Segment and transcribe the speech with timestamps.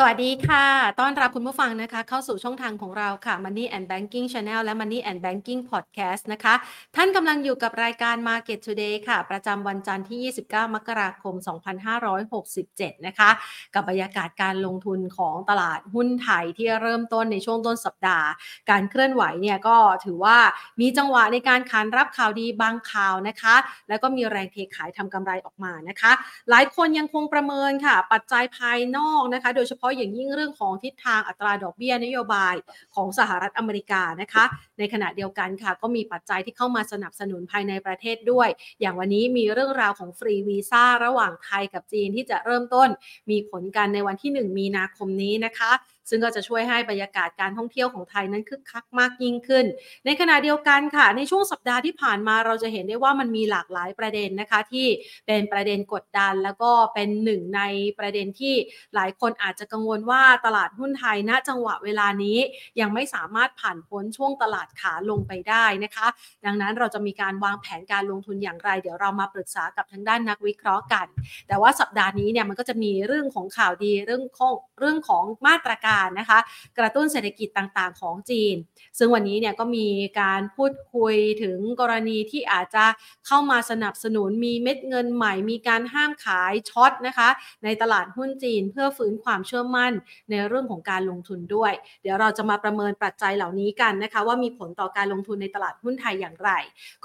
[0.00, 0.66] สวัสดีค่ะ
[1.00, 6.54] ต้อนรับคุณผู้ฟังนะคะ เข้าสู่ช่องทางของเราค่ะ Money and Banking Channel และ Money and Banking Podcast นะคะ
[6.96, 11.34] ท่านกำลังอยู่กับรายการ Market Today ค่ะ ประจำวันจันทร์ที่ 29 มกราคม
[12.20, 13.30] 2567 นะคะ
[13.74, 18.28] กับบรรยากาศการลงทุนของตลาดหุ้นไทยที่เริ่มต้นในช่วงต้นสัปดาห์
[18.70, 20.38] การเคลื่อนไหวเนี่ยก็ถือว่า
[20.80, 23.56] มีจังหวะในการขานรับข่าวดีบางข่าวนะคะ
[23.88, 26.12] แล้วก็มีแรงเทขายทำกำไรออกมานะคะ
[26.50, 32.54] หลายคนยังคงประเมินค่ะ ปัจจัยภายนอกนะคะ โดยเฉพาะะอย่างยิ่งเรื่องของทิศทางอัตราดอกเบี้ยนโยบาย
[32.94, 34.44] ของสหรัฐอเมริกานะคะ
[34.78, 38.48] ในขณะเดียวกันค่ะ ก็มีปัจจัยที่เข้ามาสนับสนุนภายในประเทศด้วย
[38.80, 42.88] อย่างวันนี้มีเรื่องราวของฟรีวีซ่าระหว่างไทยกับจีนที่จะเริ่มต้น
[43.30, 45.72] มีผลกันในวันที่ 1 มีนาคมนี้นะคะ
[46.10, 49.64] ซึ่งก็จะช่วยให้บรรยากาศการท่องเที่ยวของไทยนั้นคึกคักมากยิ่งขึ้น
[50.04, 54.86] ในขณะเดียวกันค่ะ ในช่วงสัปดาห์ที่ผ่านมาเราจะเห็นได้ว่ามันมีหลากหลายประเด็นนะคะ ที่
[55.26, 57.62] เป็นประเด็นกดดัน แล้วก็เป็นหนึ่งใน
[57.98, 58.54] ประเด็นที่
[58.94, 62.38] หลายคนอาจจะกังวลว่าตลาดหุ้นไทยณจังหวะเวลานี้
[62.80, 66.06] ยังไม่สามารถผ่านพ้นช่วงตลาดขาลงไปได้นะคะ
[66.44, 71.06] ดังนั้นเราจะมีการวางแผนการลงทุนอย่างไร เดี๋ยวเรามาปรึกษากับทางด้านนักวิเคราะห์กัน
[71.48, 76.38] แต่ว่าสัปดาห์นี้เนี่ยมันก็จะมีเรื่องของข่าวดีเรื่องของเรื่องของมาตรการนะคะ
[76.78, 78.54] กระตุ้นเศรษฐกิจต่างๆ ของจีน
[78.98, 79.86] ซึ่งวันนี้เนี่ยก็มี
[80.20, 82.84] การพูดคุยถึงกรณีที่อาจจะ
[83.26, 87.28] เข้ามาสนับสนุนมีเม็ดเงินใหม่ มีการห้ามขายช็อตนะคะ
[87.64, 89.92] ในตลาดหุ้นจีนเพื่อฟื้นความเชื่อมั่น
[90.30, 96.50] ในเรื่องของการลงทุนด้วย เดี๋ยวเราจะมาประเมินปัจจัยเหล่านี้กันนะคะ ว่ามีผลต่อการลงทุนในตลาดหุ้นไทยอย่างไร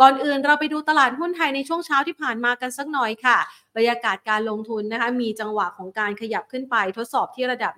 [0.02, 3.38] ก่อนอื่นเราไปดูตลาดหุ้นไทยในช่วงเช้าที่ผ่านมากันสักหน่อยค่ะ
[3.76, 7.74] บรรยากาศการลงทุนนะคะมีจังหวะของการขยับขึ้นไปทดสอบที่ระดับ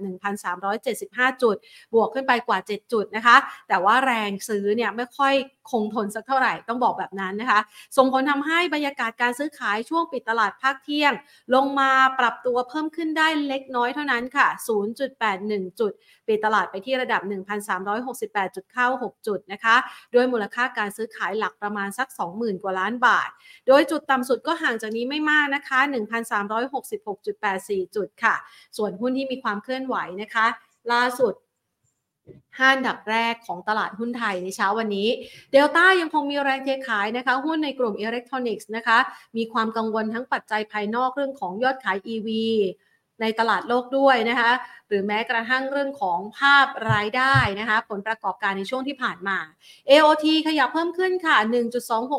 [0.70, 1.56] 1,375 จุด
[1.94, 3.36] บวกขึ้นไปกว่า 7 จุดนะคะ
[3.68, 5.34] แต่ว่าแรงซื้อเนี่ยไม่ค่อย
[5.72, 7.60] คงทนสักเท่าไหร่ต้องบอกแบบนั้นนะคะ
[7.98, 11.14] ส่งผลทำให้บรรยากาศการซื้อขายช่วงปิดตลาดภาคเที่ยง
[11.56, 14.48] ลงมาปรับตัวเพิ่มขึ้นได้เล็กน้อยเท่านั้นค่ะ
[15.14, 15.92] 0.81 จุด
[16.28, 17.22] ปิดตลาดไปที่ระดับ
[18.24, 19.76] 1,368.96 จุดนะคะ
[20.14, 23.30] โดยมูลค่าการซื้อขายหลักประมาณสัก 20,000 กว่าล้านบาท
[23.68, 28.36] โดยจุดต่ำสุดก็ห่างจากนี้ไม่มากนะคะ1,366.84 จุดค่ะ
[28.78, 30.46] ส่วนหุ้นที่มีความเคลื่อนไหวนะคะ
[30.94, 31.34] ล่าสุด
[32.58, 35.08] ห้าอัดับแรกของตลาดหุ้นไทยในเช้าวันนี้
[35.52, 38.98] เดลต้ายังคงมีแรงเทขายนะคะ หุ้นในกลุ่มอิเล็กทรอนิกส์นะคะ
[39.38, 42.30] มีความกังวลทั้งปัจจัยภายนอกเรื่องของยอดขาย EV
[43.22, 44.52] ในตลาดโลกด้วยนะคะ
[44.88, 49.38] หรือแม้กระทั่งเรื่องของภาพรายได้นะคะ ผลประกอบการในช่วงที่ผ่านมา
[49.90, 51.38] AOT ขยับเพิ่มขึ้นค่ะ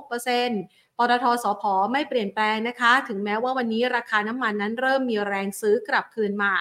[0.06, 1.62] 1.26% ปตทสพ
[1.92, 6.52] ไม่เปลี่ยนแปลงนะคะ ถึงแม้ว่าวันนี้ราคาน้ำมันนั้นเริ่มมีแรงซื้อกลับคืนมา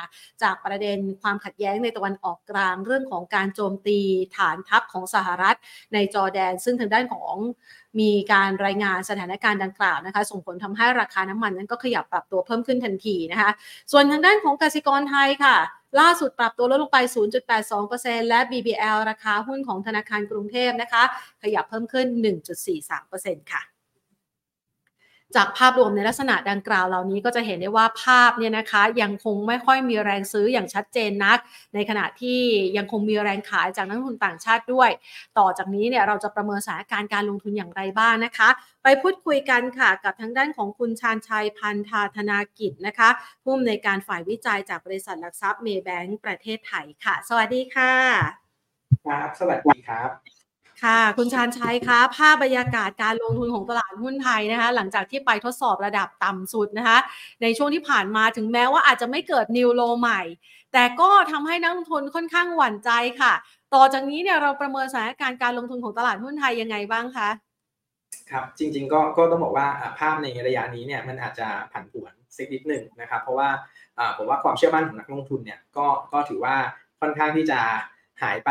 [0.42, 4.00] จากประเด็นความขัดแย้งในตะวันออกกลางเรื่องของการโจมตี
[4.36, 5.58] ฐานทัพของสหรัฐ
[5.94, 7.36] ในจอแดน ซึ่งทางด้านของ
[8.00, 13.52] มีการรายงานสถานการณ์ดังกล่าวนะคะ ส่งผลทำให้ราคาน้ำมันนั้นก็ขยับปรับตัวเพิ่มขึ้นทันทีนะคะ
[13.92, 15.56] ส่วนทางด้านของกสิกรไทยค่ะ
[16.00, 16.98] ล่าสุดปรับตัวลดลงไป
[17.64, 21.04] 0.82%และ BBL ราคาหุ้นของธนาคารกรุงเทพนะคะ
[21.44, 22.08] ขยับเพิ่มขึ้น
[22.80, 23.75] 1.43%ค่ะ
[25.36, 31.38] จากภาพรวมในลักษณะดังกล่าวเหล่านี้ก็จะเห็นได้ว่าภาพเนี่ยนะคะยังคงไม่ค่อยมีแรงซื้ออย่างชัดเจนนัก
[31.74, 32.40] ในขณะที่
[32.78, 34.90] ยังคงมีแรงขายจากนักลงทุนต่างชาติด้วย
[35.38, 38.50] ต่อจากนี้เนี่ยเราจะประเมินสถานการณ์การลงทุนอย่างไรบ้างนะคะ
[38.84, 43.10] ไปพูดคุยกันค่ะกับทางด้านของคุณชาญชัยพันธาธนากิจนะคะ
[43.44, 47.94] ผู้อำนวยการฝ่ายวิจัยจากบริษัทหลักทรัพย์เมย์แบงก์ประเทศไทยค่ะ สวัสดีค่ะ
[49.06, 50.35] ครับ สวัสดีครับ
[50.84, 56.98] ค่ะ คุณชานชัยคะภาพบรรยากาศการลงทุนของตลาดหุ้นไทยนะคะ หลังจากที่ไปทดสอบระดับต่ำสุดนะคะ
[57.42, 60.22] ในช่วงที่ผ่านมาถึงแม้ว่าอาจจะไม่เกิดนิวโลใหม่
[60.74, 62.92] แต่ก็ทำให้นักลงทุนค่อนข้างหวั่นใจ
[63.22, 63.34] ค่ะ
[63.74, 67.30] ต่อจากนี้เนี่ยเราประเมินสถานการณ์การลงทุนของตลาดหุ้นไทยยังไงบ้างคะ
[68.32, 69.68] ครับจริงๆก็ก็ต้องบอกว่า
[70.00, 73.50] ภาพในระยะนี้เนี่ยมันอาจจะผันผวนสักนิดหนึ่งนะครับ เพราะว่า
[74.18, 76.56] ผมว่าความเชื่อมั่นของนักลงทุนเนี่ยก็ก็ถือว่า
[77.02, 77.60] ค่อนข้างที่จะ
[78.22, 78.50] หายไป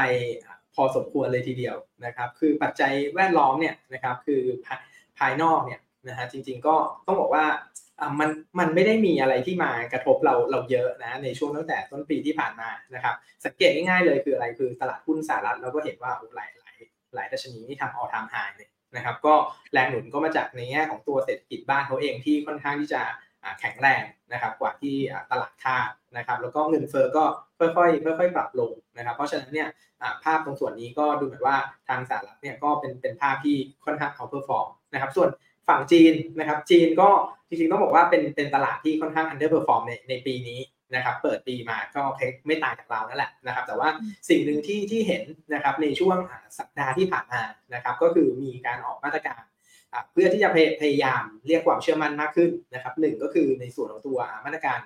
[0.74, 4.42] พอสมควรเลยทีเดียวนะครับ คือปัจจัยแวดล้อมเนี่ยนะครับคือ
[5.18, 6.74] ภายนอกเนี่ยนะฮะจริงๆก็
[7.06, 7.44] ต้องบอกว่า
[8.20, 13.14] มันมันไม่ได้มีอะไรที่มากระทบเราเราเยอะนะในช่วงตั้งแต่ต้นปีที่ผ่านมานะครับ
[13.44, 16.76] สังเกตง่ายๆเลยคืออะไรคือตลาดหุ้นสหรัฐเราก็เห็นว่าหลายหลาย
[17.14, 19.34] หลายดัชนีนี่ทำออทามไฮเลยนะครับก็
[19.72, 23.02] แรงหนุนก็มาจากในแง่ของตัวเศรษฐกิจบ้านเขาเองที่ค่อนข้างที่จะ
[23.60, 24.02] แข็งแรง
[24.32, 24.96] นะครับกว่าที่
[25.30, 27.24] ตลาดคาดนะครับแล้วก็เงินเฟ้อก็
[27.58, 29.68] ค่อยๆค่อยๆปรับลงนะครับเพราะฉะนั้นเนี่ย
[30.24, 31.56] ภาพตรงส่วนนี้ก็ดูเหมือนว่า
[31.88, 35.28] ทางสหรัฐเนี่ยก็เป็นเป็นภาพที่ค่อนข้าง outperform นะครับส่วน
[35.68, 37.10] ฝั่งจีนนะครับจีนก็
[37.48, 40.60] จริงๆต้องบอกว่าเป็นเป็นตลาดที่ค่อนข้าง underperform ในในปีนี้
[40.94, 42.02] นะครับเปิดปีมาก็
[42.46, 43.88] ไม่ต่างจากเรานั่นแหละนะครับแต่ว่า
[44.28, 45.22] สิ่งหนึ่งที่ที่เห็น
[45.54, 46.16] นะครับในช่วง
[46.58, 47.42] สัปดาห์ที่ผ่านมา
[47.74, 49.42] นะครับก็คือมีการออกมาตรการ
[50.12, 50.50] เพื่อที่จะ
[50.80, 54.78] พยายามเรียกความเชื่อมั่นมากขึ้นนะครับหนึ่งก็คือในส่วนของตัวมาตรการ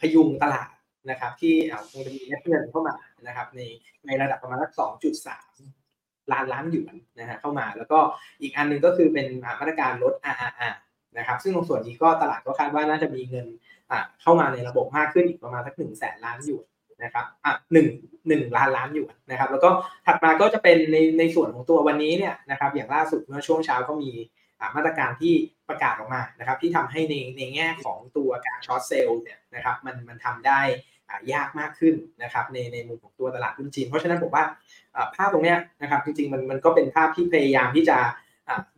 [0.00, 0.68] พยุงตลาด
[1.10, 1.54] นะครับที่
[1.90, 2.96] คงจะมีเงินเข้ามา
[3.26, 3.60] นะครับใน
[4.06, 5.54] ในระดับประมาณสักสองจุดสาม
[6.32, 7.98] ล้านล้านหยวนนะฮะเข้ามา แล้วก็
[8.40, 9.26] อีกอันนึงก็คือเป็น
[9.60, 10.76] มาตรการลด RRR
[11.18, 13.46] นะครับซึ่งตรงส่วนนี้ก็ตลาดก็คาดว่าน่าจะมีเงิน
[14.22, 16.66] เข้ามาในระบบมากขึ้นอีกประมาณสักหนึ่งแสนล้านหยวน
[17.04, 17.86] นะครับอะหนึ่ง
[18.28, 19.70] หนึ่งล้านล้านหยวนนะครับ แล้วก็
[20.06, 24.10] ถัดมาก็จะเป็นในในส่วนของตัววันนี้เนี่ยนะครับ อย่างล่าสุดเมื่อช่วงเช้าก็มี
[24.76, 25.34] มาตรการที่
[25.68, 30.60] ประกาศออกมานะครับ ที่ทำให้ในในแง่ของตัวการช็อตเซลล์เนี่ยนะครับ มันมันทำได้
[31.32, 34.44] ยากมากขึ้นนะครับในในมุมของตัวตลาดหุ้นจีน เพราะฉะนั้นผมว่า
[35.14, 37.98] ภาพตรงนี้นะครับ จริงๆมันมันก็เป็นภาพที่พยายามที่จะ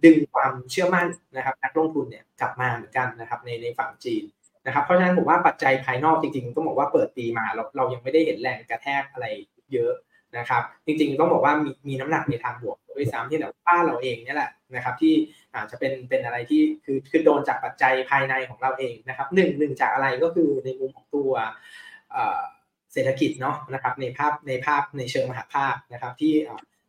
[0.04, 1.06] ดึงความเชื่อมั่น
[1.36, 4.22] นะครับ นักลงทุนเนี่ยกลับมาเหมือนกันนะครับในในฝั่งจีน
[4.66, 9.26] นะครับเพราะฉะนั้นผมว่าปัจจัยภายนอกจริงๆต้องบอกว่าเปิดปีมาเราเรายังไม่ได้เห็นแรงกระแทกอะไร
[9.72, 9.92] เยอะ
[10.38, 15.14] นะครับ จริงๆต้องบอกว่ามีมีน้ำหนักในทางบวกด้วยซ้ำที่แต่บ้าเราเองนี่แหละนะครับที่
[15.54, 21.30] อาจจะเป็นเป็นอะไรที่คือคือโดนจากปัจจัยภายในของเราเองนะครับหนึ่งหนึ่งจากอะไรก็คือในมุมของตัว
[22.92, 26.32] เศรษฐกิจเนาะนะครับในภาพในภาพในเชิงมหาภาคนะครับที่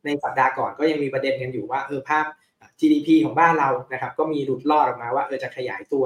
[0.04, 2.24] ในสัปดาห์ก่อนก็ยังมีประเด็นกันอยู่ว่าเออภาพ
[2.80, 6.04] GDP ของบ้านเรานะครับก็มีหลุดลอดออกมาว่าเออจะขยายตัว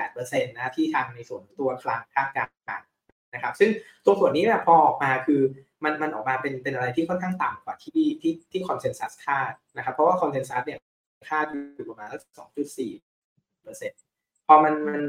[0.00, 2.48] 1.8%นะที่ทางในส่วนตัวคลังคาดการ
[2.80, 2.86] ณ์
[3.34, 3.70] นะครับซึ่ง
[4.04, 5.40] ตัวส่วนนี้เนี่ยพอออกมาคือ
[5.84, 10.78] มันมันออกมาเป็นเป็นอะไรที่ค่อนข้างต่ำกว่าที่ที่ที่คอนเซนแซสคาดนะครับเพราะว่าคอนเซนแซสเนี่ย
[11.28, 12.16] คาดอยู่ประมาณ2.4%
[14.46, 15.00] พอมันมัน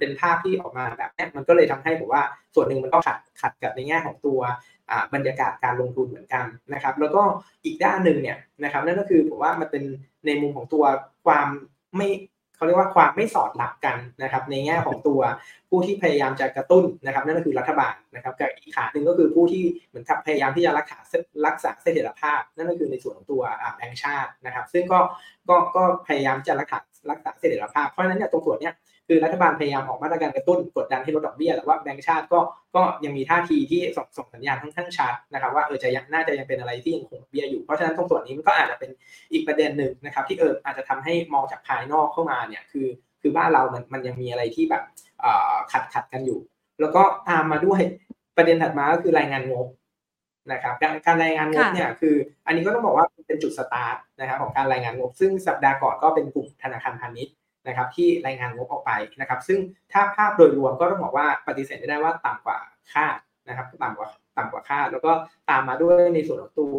[0.00, 2.22] เป็นภาพที่ออกมาแบบนี้มันก็เลยทำให้ผมว่า
[2.54, 4.40] ส่วนหนึ่งมันก็ขัดขัดกับในแง่ของตัว
[5.14, 6.44] บรรยากาศการลงทุนเหมือนกัน
[6.74, 7.22] นะครับ แล้วก็
[7.64, 9.84] อีกด้านหนึ่งเนี่ยนะครับนั่นก็คือผมว่ามันเป็น
[10.26, 10.84] ในมุมของตัว
[11.26, 11.48] ความ
[11.96, 12.08] ไม่
[12.56, 15.20] เขาเรียกว่าความไม่สอดรับกันนะครับ ในแง่ของตัว
[15.68, 20.98] ผู้ที่พยายามจะกระตุ้นนะครับ นั่นก็คือรัฐบาลนะครับกับอีกขาหนึ่งก็คือผู้ที่เหมือนกับพยายามที่จะรักษา
[21.46, 23.42] รักษาเสถียรภาพ นั่นก็คือในส่วนของตัว
[23.74, 25.00] แบงก์ชาตินะครับ ซึ่งก็
[25.48, 26.78] ก็ก็พยายามจะรักษา
[27.10, 28.74] รักษาเสถียรภาพเพราะฉะนั้นเนี่ยตรงส่วนเนี้ย
[29.08, 32.40] คือรัฐบาลพยายามออกมาตรการกระตุ้นกดดันให้ลดดอกเบี้ยแต่ว่าแบงก์ชาติก็
[32.76, 38.90] ก็ยังมีท่าทีที่ส่งส่งสัญญาณค่อนข้างชัดนะครับว่าเออจะยังน่าจะยังเป็นอะไรที่ยังคงเบี้ยอยู่เพราะฉะนั้นตรงส่วนนี้มันก็อาจจะเป็น
[39.32, 42.86] อีกประเด็นหนึ่งนะครับที่เอออาจจะทำให้มองจากภายนอกเข้ามาเนี่ยคือ
[43.20, 44.82] คือบ้านเรามันมันยังมีอะไรที่แบบ
[45.72, 46.38] ขัดขัดกันอยู่
[46.80, 47.80] แล้วก็ตามมาด้วย
[48.36, 49.66] ประเด็นถัดมาก็คือรายงานงบ
[50.52, 52.16] นะครับการการรายงานงบเนี่ยคือ
[52.46, 57.34] อันนี้ก็ต้องบอกว่าเป็นจุดสตาร์ทนะครับของการรายงานงบ ซึ่งสัปดาห์ก่อนก็เป็นกลุ่มธนาคารพาณิชย์
[57.68, 59.58] นะครับที่รายงานงบออกไปนะครับซึ่ง
[59.92, 62.58] ถ้าภาพโดยรวมก็ต้องบอกว่าปฏิเสธไม่ได้ว่าต่ำกว่า
[62.92, 63.16] คาด
[63.48, 65.12] นะครับต่ำกว่าต่ำกว่าคาดแล้วก็
[65.50, 66.74] ตามมาด้วยในส่วนของตัว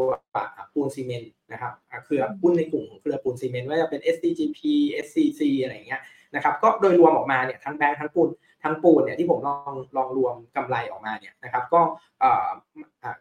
[0.74, 1.74] ปูนซีเมนต์นะครับ
[2.06, 4.60] เครือหุ้นในกลุ่มของเครือปูนซีเมนต์ว่าจะเป็น SCGP
[5.06, 6.02] SCC อะไรอย่างเงี้ย
[6.36, 8.30] นะครับก็โดยรวมออกมาเนี่ยทั้งแบงค์ทั้งปูน
[8.64, 11.82] ทั้งปูนเนี่ยที่ผมลองลองรวมกำไรออกมาเนี่ยนะครับก็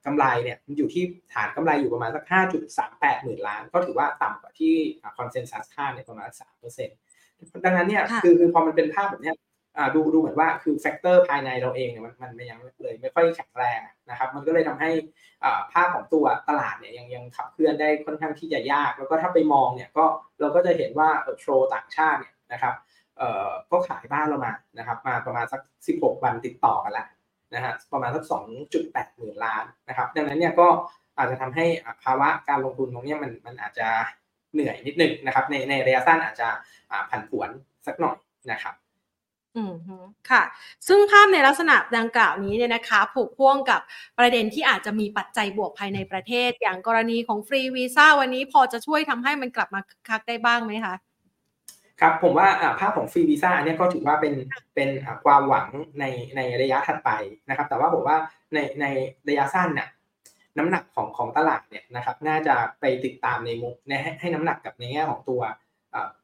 [0.07, 2.25] กำไรเนี่ยอยู่ที่ฐานกำไรอยู่ประมาณสัก
[2.75, 4.75] 5.38 หมื่นล้าน ก็ถือว่าต่ำกว่าที่
[5.19, 6.31] consensus คาดเนี่ยประมาณ
[6.77, 9.33] 3%ดังนั้นเนี่ยคือคือพอมันเป็นภาพแบบนี้
[9.95, 13.81] ดูดูเหมือนว่าคือแฟกเตอร์ภายในเราเองเนี่ยมันมันยังเลยไม่ค่อยแข็งแรง
[14.11, 14.91] นะครับมันก็เลยทำให้
[15.73, 20.05] ภาพของตัวตลาดเนี่ยยังยังขับเคลื่อนได้ค่อนข้างที่จะยาก แล้วก็ถ้าไปมองเนี่ยก็
[20.41, 21.09] เราก็จะเห็นว่า
[21.41, 22.88] โชว์ต่างชาติเนี่ยนะครับเอ่อ
[23.71, 25.61] ก็ขายบ้านเรามานะครับมาประมาณสัก
[25.95, 27.09] 16 วันติดต่อกันแล้ว
[27.55, 28.25] นะฮะประมาณสัก
[28.71, 30.69] 2.8 หมื่นล้านนะครับดังนั้นเนี่ยก็
[31.19, 31.67] อาจจะทำให้
[32.03, 33.89] ภาวะการลงทุนตรงนี้มันมันอาจจะ
[34.53, 36.49] เหนื่อยนิดนึงนะครับ ในในระยะสั้นอาจจะ
[37.11, 37.49] ผันผวน
[37.87, 38.17] สักหน่อย
[38.51, 38.75] นะครับ
[39.57, 39.73] อืม
[40.31, 40.43] ค่ะ
[40.89, 43.81] ซึ่งภาพในลักษณะดังกล่าวนี้เนี่ยนะคะ ผูกพ่วงกับ
[44.19, 50.95] ประเด็นที่อาจจะมีปัจจัยบวกภายในประเทศ อย่างกรณีของฟรีวีซ่าวันนี้พอจะช่วยทำให้มันกลับมาคักได้บ้างไหมคะ
[52.01, 52.49] ครับผมว่า
[52.81, 54.35] ภาพของฟรีวีซ่าอันนี้ก็ถือว่าเป็น
[54.75, 54.91] เป็น
[55.25, 55.67] ความหวัง
[56.01, 56.05] ใน
[56.37, 57.11] ในระยะถัดไป
[57.49, 58.17] นะครับ แต่ว่าผมว่า
[58.55, 58.87] ในใน
[59.29, 59.89] ระยะสั้นเนี่ย
[60.59, 65.41] น้ำหนักของของตลาดเนี่ยนะครับ น่าจะไปติดตามในมุมในให้ให้น้ำหนักกับในแง่ของตัว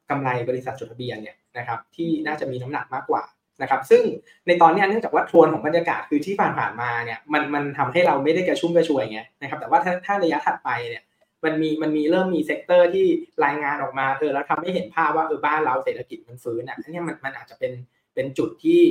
[0.09, 3.23] กำไรบริษัทจดทะเบียนเนี่ยนะครับ ที่น่าจะมีน้ำหนักมากกว่า
[3.61, 4.03] นะครับ ซึ่ง
[4.47, 11.03] ในตอนนี้เนื่องจากว่าโทนของบรรยากาศคือที่ผ่านผ่านมาเนี่ยมันมันทำให้เราไม่ได้กระชุ่มกระชวยไงนะครับ แต่ว่าถ้าถ้าระยะถัดไปเนี่ย
[11.45, 13.07] มันมีมันมีเริ่มมี sector ที่
[13.45, 17.71] รายงานออกมาเออแล้วทำให้เห็นภาพว่าเออบ้านเราเศรษฐกิจมันฟื้นอะอันนี้มันมันอาจจะเป็น
[18.13, 18.81] เป็นจุดที่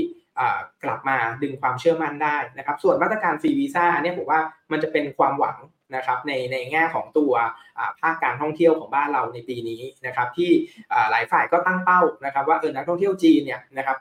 [0.84, 4.40] กลับมาดึงความเชื่อมั่นได้นะครับ ส่วนมาตรการฟรีวีซ่าอันนี้ผมว่า
[4.72, 5.58] มันจะเป็นความหวัง
[5.96, 7.32] นะครับในในแง่ของตัว
[8.00, 10.50] ภาคการท่องเที่ยวของบ้านเราในปีนี้นะครับ ที่
[11.10, 13.96] หลายฝ่ายก็ตั้งเป้านะครับ ว่าเออนักท่องเที่ยวจีนเนี่ยนะครับ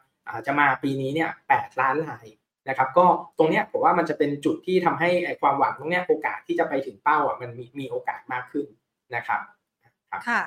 [0.46, 2.26] จะมาปีนี้เนี่ยแปดล้านราย
[2.70, 3.06] นะครับก็
[3.38, 5.10] ตรงเนี้ยผมว่ามันจะเป็นจุดที่ทำให้
[5.42, 8.66] ความหวังตรงเนี้ยโอกาสที่จะไปถึงเป้าอะมันมีมีโอกาสมากขึ้น
[9.16, 9.42] นะครับ
[10.30, 10.42] ค่ะ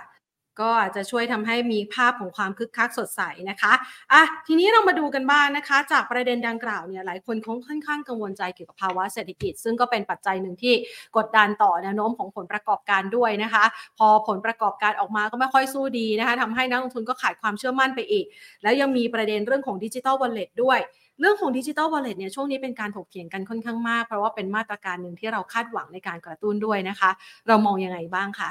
[0.60, 3.72] ก็อาจจะช่วยทำให้มีภาพของความคึกคักสดใสนะคะ
[4.12, 10.74] อะทีนี้เรามาดูกันบ้างนะคะ จากประเด็นดังกล่าวเนี่ยหลายคนค่อนข้างกังวลใจเกี่ยวกับภาวะเศรษฐกิจ ซึ่งก็เป็นปัจจัยหนึ่งที่
[11.16, 13.64] กดดันต่อแนวโน้มของผลประกอบการด้วยนะคะ
[13.98, 18.24] พอผลประกอบการออกมาก็ไม่ค่อยสู้ดีนะคะทำให้นักลงทุนก็ขาดความเชื่อมั่นไปอีก
[18.62, 20.78] แล้วยังมีประเด็นเรื่องของดิจิทัลวอลเล็ตด้วย
[21.20, 27.10] เรื่องของดิจิ t a ลวอลเล็ตเนี่ยช่วงนี้เป็นการถกเถียงกันค่อนข้างมาก เพราะว่าเป็นมาตรการหนึ่งที่เราคาดหวังในการกระตุ้นด้วยนะคะ
[27.48, 28.50] เรามองยังไงบ้างคะ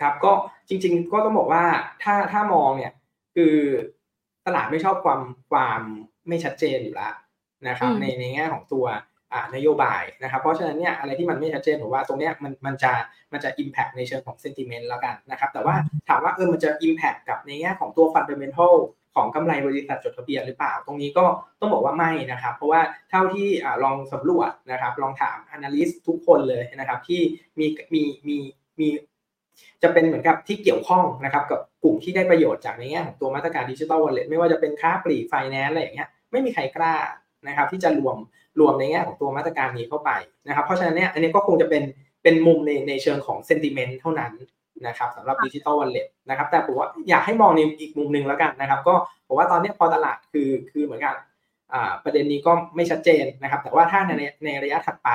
[0.00, 0.32] ครับก็
[0.68, 1.64] จริง ๆ ก็ต้องบอกว่า
[2.02, 2.92] ถ้าถ้ามองเนี่ย
[3.34, 3.54] คือ
[4.46, 5.80] ตลาดไม่ชอบความความ
[6.28, 7.14] ไม่ชัดเจนอยู่แล้ว
[7.68, 8.86] นะครับในในแง่ของตัว
[9.54, 12.92] นโยบายนะครับ เพราะฉะนั้นเนี่ยอะไรที่มันไม่ชัดเจนผมว่าตรงเนี้ยมันมันจะ
[13.32, 15.74] มันจะ impact ในเชิงของ sentiment แล้วกันนะครับ แต่ว่า
[16.08, 18.74] ถามว่าเออมันจะ impact กับในแง่ของตัว fundamental
[19.16, 21.24] ของกำไรบริษัทจดทะเบียนหรือเปล่า ตรงนี้ก็
[21.60, 22.80] ต้องบอกว่าไม่นะครับ เพราะว่า
[23.10, 23.48] เท่าที่
[23.84, 27.20] ลองสำรวจนะครับ ลองถาม analyst ทุกคนเลยนะครับ ที่
[27.58, 28.36] มีมีมี
[28.80, 28.88] มี
[29.82, 36.94] จะเป็นเหมือนกับที่เกี่ยวข้องนะครับ กับกลุ่มที่ได้ประโยชน์จากในแง่ของตัวมาตรการดิจิทัลวอลเล็ตไม่ว่าจะเป็นค้าปลีกไฟแนนซ์อะไรอย่างเงี้ยไม่มีใครกล้า
[37.48, 38.16] นะครับ ที่จะรวม
[38.60, 40.10] รวมในแง่ของตัวมาตรการนี้เข้าไป
[40.48, 41.82] นะครับ เพราะฉะนั้นเนี่ยอันนี้ก็คงจะเป็น
[42.22, 44.32] เป็นมุมในในเชิงของ sentiment เท่านั้น
[44.86, 48.94] นะครับสำหรับดิจิตอลวอลเล็ตนะครับแต่ผมว่าอยากให้มองในอีกมุมหนึ่งแล้วกันนะครับ ก็
[49.26, 51.14] ผมว่าตอนนี้พอตลาดคือคือเหมือนกัน
[52.04, 54.12] ประเด็นนี้ก็ไม่ชัดเจนนะครับ แต่ว่าถ้าใน
[54.44, 55.10] ในระยะถัดไป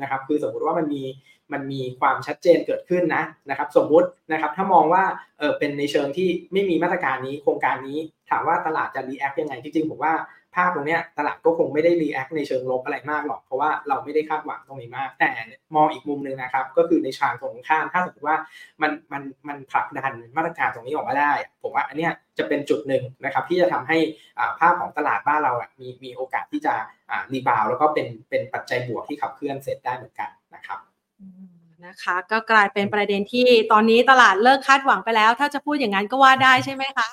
[0.00, 1.02] นะครับ คือสมมุติว่ามันมี
[1.52, 5.04] มันมีความชัดเจนเกิดขึ้นนะนะครับ สมมุตินะครับถ้ามองว่า
[5.38, 7.98] เออเป็นในเชิงที่ไม่มีมาตรการนี้โครงการนี้
[8.30, 10.14] ถามว่าตลาดจะ react ยังไงจริงๆผมว่า
[10.54, 15.30] ภาพตรงนี้ตลาดก็คงไม่ได้ react ในเชิงลบอะไรมากหรอก เพราะว่าเราไม่ได้คาดหวังตรงนี้มาก แต่
[15.76, 18.38] มองอีกมุมหนึ่งนะครับ ก็คือในทางตรงข้ามถ้าสมมติว่า
[18.82, 21.32] มันมันมันผลักดันมาตรการตรงนี้ออกมาได้
[21.62, 23.98] ผมว่าอันนี้จะเป็นจุดหนึ่งนะครับที่จะทำให้
[24.60, 26.74] ภาพของตลาดบ้านเราอะมีมีโอกาสที่จะ
[27.32, 30.78] รีบาวแล้วก็เป็นเป็นปัจจัยบวกที่ขับเคลื่อนเสร็จได้เหมือนกันนะครับ
[31.86, 37.08] นะคะก็กลายเป็นประเด็นที่ตอนนี้ตลาดเลิกคาดหวังไปแล้ว ถ้าจะพูดอย่างนั้นก็ว่าได้ใช่ไหมคะ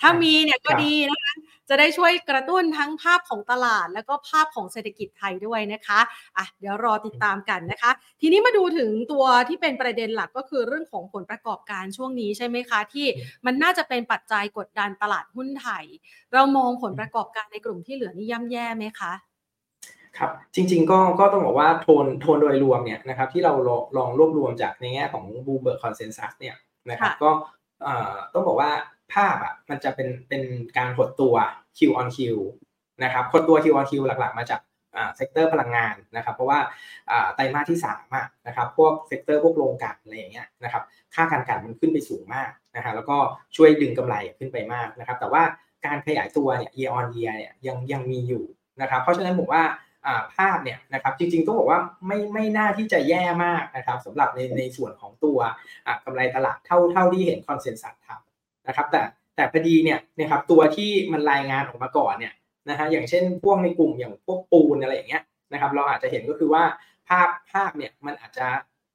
[0.00, 1.34] ถ้ามีเนี่ยก็ดีนะคะ
[1.74, 6.00] จะได้ช่วยกระตุ้นทั้งภาพของตลาด แล้วก็ภาพของเศรษฐกิจไทยด้วยนะคะ
[6.36, 13.06] อะเดี๋ยวรอติดตามกันนะคะ ทีนี้มาดูถึงตัวที่เป็นประเด็นหลักก็คือเรื่องของผลประกอบการช่วงนี้ใช่ไหมคะ ที่
[13.46, 15.84] มันน่าจะเป็นปัจจัยกดดันตลาดหุ้นไทย
[16.32, 19.12] เรามองผลประกอบการในกลุ่มที่เหลือนี่ย่ำแย่ไหมคะ
[20.18, 23.52] ครับจริงๆก็ก็ต้องบอกว่าโทนโทนโดยรวมเนี่ยนะครับที่เรา
[23.96, 26.56] ลองรวบรวมจากในแง่ของ Bloomberg consensus เนี่ย
[26.90, 27.30] นะครับก็
[28.34, 28.70] ต้องบอกว่า
[29.14, 30.42] ภาพอะมันจะเป็นเป็น
[30.78, 31.34] การหดตัว
[31.78, 32.18] Q on Q
[33.04, 34.60] นะครับหดตัว Q on Q หลักๆ มาจาก
[34.96, 36.58] อ่า sector พลังงานนะครับเพราะว่า
[37.10, 40.82] อ่าไตรมาสที่3อะนะครับพวก sector พวกโรงกลั่นอะไรอย่างเงี้ยนะครับ
[41.14, 43.16] ค่าการกลั่นมันขึ้นไปสูงมากนะฮะแล้วก็
[43.56, 45.42] ช่วยดึงกำไรขึ้นไปมากนะครับแต่ว่า
[45.86, 48.44] การขยายตัวเนี่ย year on year เนี่ยยังยังมีอยู่
[48.80, 49.64] นะครับเพราะฉะนั้นผมว่า
[50.36, 55.38] ภาพเนี่ยนะครับจริงๆต้องบอกว่าไม่ไม่น่าที่จะแย่มากนะครับสำหรับในในส่วนของตัว
[56.04, 59.02] กำไรตลาดเท่าเท่าที่เห็นคอนเซนแซสทำนะครับแต่
[59.36, 62.32] แต่พอดีเนี่ยนะครับตัวที่มันรายงานออกมาก่อนเนี่ย
[62.68, 65.22] นะฮะอย่างเช่นพวกในกลุ่มอย่างพวกปูนอะไรอย่างเงี้ย
[65.52, 66.64] นะครับเราอาจจะเห็นก็คือว่า
[67.08, 68.46] ภาพภาพเนี่ยมันอาจจะ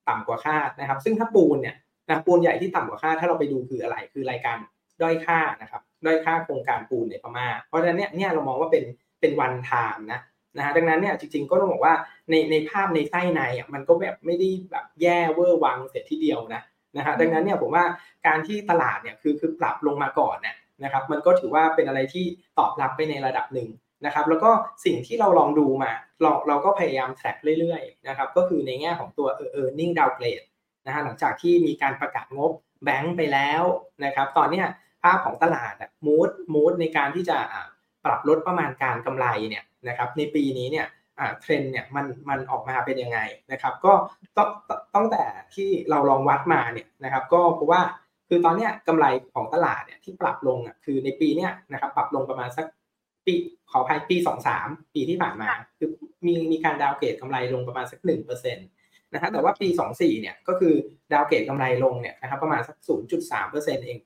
[0.08, 1.76] ต่ำกว่าคาดนะครับ ซึ่งถ้าปูนเนี่ย
[2.10, 4.58] นะปูนใหญ่ที่ต่ำกว่าคาดถ้าเราไปดูคืออะไรคือรายการ
[5.02, 8.84] ด้อยค่านะครับด้อยค่าโครงการปูนในพม่าเพราะฉะนั้นเนี่ยเนี่ยเรามองว่าเป็น
[9.22, 10.20] เป็นวันทามนะ
[10.58, 11.94] นะฮะดังนั้นเนี่ยจริงๆก็ต้องบอกว่า
[12.30, 16.62] ในในภาพในไส้ในอะมันก็แบบไม่ได้แบบแย่เวอร์วังเสร็จทีเดียวนะ
[16.96, 17.86] นะฮะดังนั้นเนี่ยผมว่า
[18.28, 22.26] การที่ตลาดเนี่ยคือคือปรับลงมาก่อนเนี่ยนะครับมันก็ถือว่าเป็นอะไรที่
[22.60, 23.70] ตอบรับไปในระดับหนึ่ง
[24.06, 24.52] นะครับแล้วก็
[24.86, 25.92] สิ่งที่เราลองดูมา
[26.22, 30.42] เราเราก็พยายาม track เรื่อยๆนะครับก็คือในแง่ของตัวเออ earning downgrade
[30.86, 32.52] นะฮะหลังจากที่มีการประกาศงบ
[32.84, 33.64] แบงก์ไปแล้ว
[34.06, 34.64] นะครับตอนนี้
[35.04, 35.74] ภาพของตลาด
[36.06, 37.38] mood mood ในการที่จะ
[38.06, 40.86] ปรับลดประมาณการกำไรเนี่ยนะครับในปีนี้เนี่ย
[41.42, 43.20] เทรนเนี่ยมันมันออกมาเป็นยังไง
[43.52, 43.94] นะครับ ก็
[44.38, 44.50] ต้อง
[44.96, 47.82] ต้องแต่ที่เราลองวัดมาเนี่ยนะครับ ก็เพราะว่า
[48.30, 52.66] คือตอนเนี้ยกำไรของตลาดเนี่ยที่ปรับลงอะคือในปีเนี้ยนะครับปรับลงประมาณสัก
[53.26, 53.34] ปี
[53.72, 55.90] ขออภัยปีสองสามปีที่ผ่านมาคือ
[56.26, 58.68] มีมีการ downgrade กำไรลงประมาณสักหนึ่งเปอร์เซ็นต์
[59.14, 60.74] นะฮะแต่ว่าปีสองสี่เนี่ยก็คือ
[61.14, 64.00] downgrade กำไรลงเนี่ยนะครับประมาณสักศูนย์จุดสามเปอร์เซ็นต์เอง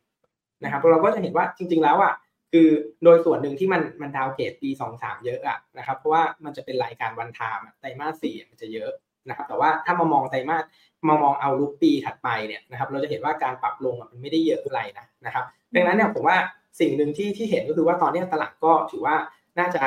[0.64, 2.14] นะครับเราก็จะเห็นว่าจริง ๆแล้วอะ
[2.52, 2.70] คือ
[3.04, 8.92] โดยส่วนหนึ่งที่มันมัน downgrade ปีสองสามเยอะอะนะครับ เพราะว่ามันจะเป็นรายการ one time ไตรมาสสี่มันจะเยอะ
[9.30, 10.64] นะครับ แต่ว่าถ้ามามองไตรมาส
[11.08, 16.38] มามอง outlook ปีถัดไปเนี่ยนะครับ เราจะเห็นว่าการปรับลงมันไม่ได้เยอะอะไรนะนะครับ ดังนั้นเนี่ยผมว่า
[16.80, 19.16] สิ่งหนึ่งที่ที่เห็นก็คือว่าตอนนี้ตลาดก็ถือว่า
[19.60, 19.84] น่าจะ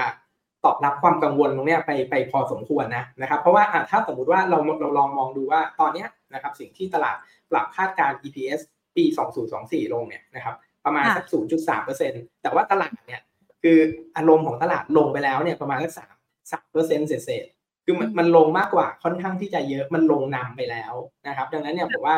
[0.64, 6.04] ตอบรับความกังวลตรงนี้ไปไปพอสมควรนะนะครับ เพราะว่าถ้าสมมติว่าเราเราลองมองดูว่าตอนนี้
[6.34, 7.16] นะครับสิ่งที่ตลาด
[7.50, 8.60] ปรับคาดการ EPS
[8.96, 9.04] ปี
[9.48, 10.54] 2024 ลงเนี่ยนะครับ
[10.84, 11.24] ประมาณสัก
[11.56, 13.22] 0.3เปอร์เซ็นต์แต่ว่าตลาดเนี่ย
[13.62, 13.78] คือ
[14.16, 16.14] อารมณ์ของตลาดลงไปแล้วเนี่ยประมาณสักสาม
[16.52, 17.46] สามเปอร์เซ็นต์เศษ
[17.86, 20.94] คือมันมันลงมากกว่าค่อนข้างที่จะเยอะมันลงนำไปแล้ว
[21.28, 22.16] นะครับ ดังนั้นเนี่ยผมว่า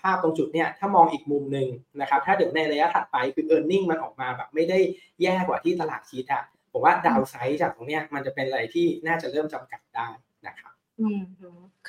[0.00, 1.68] ภาพตรงจุดเนี่ยถ้ามองอีกมุมหนึ่ง
[2.00, 4.78] นะครับ ถ้าเดี๋ยวในระยะถัดไปคือ e a r n i n g มันออกมาแบบไม่ได้
[5.22, 6.42] แย่กว่าที่ตลาดคิดอะ
[6.72, 10.08] ผมว่าดาวไซด์จากตรงเนี้ยมันจะเป็นอะไรที่น่าจะเริ่มจำกัดได้
[10.46, 11.20] นะครับ อืม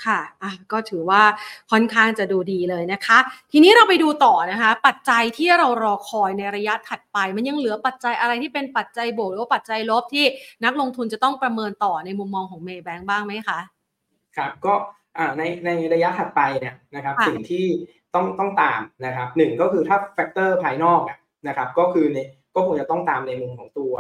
[0.06, 1.22] ค่ะอะ ก็ถือว่า
[1.72, 3.18] ค่อนข้างจะดูดีเลยนะคะ
[3.52, 10.26] ทีนี้เราไปดูต่อนะคะ ปัจจัยที่เรารอคอยในระยะถัดไป มันยังเหลือปัจจัยอะไรที่เป็นปัจจัยบวกหรือว่าปัจจัยลบที่
[10.66, 13.60] นักลงทุนจะต้องประเมินต่อในมุมมองของเมย์แบงค์บ้างไหมคะ
[14.38, 14.74] ครับ ก็
[15.38, 17.66] ในในระยะถัดไปเนี่ยนะครับสิ่งที่
[18.16, 21.02] ต้องต้องตามนะครับหนึ่งก็คือถ้าแฟกเตอร์ภายนอก
[21.48, 22.20] นะครับก็คือใน
[22.56, 23.94] ก็คงจะต้องตามในมุมของตัว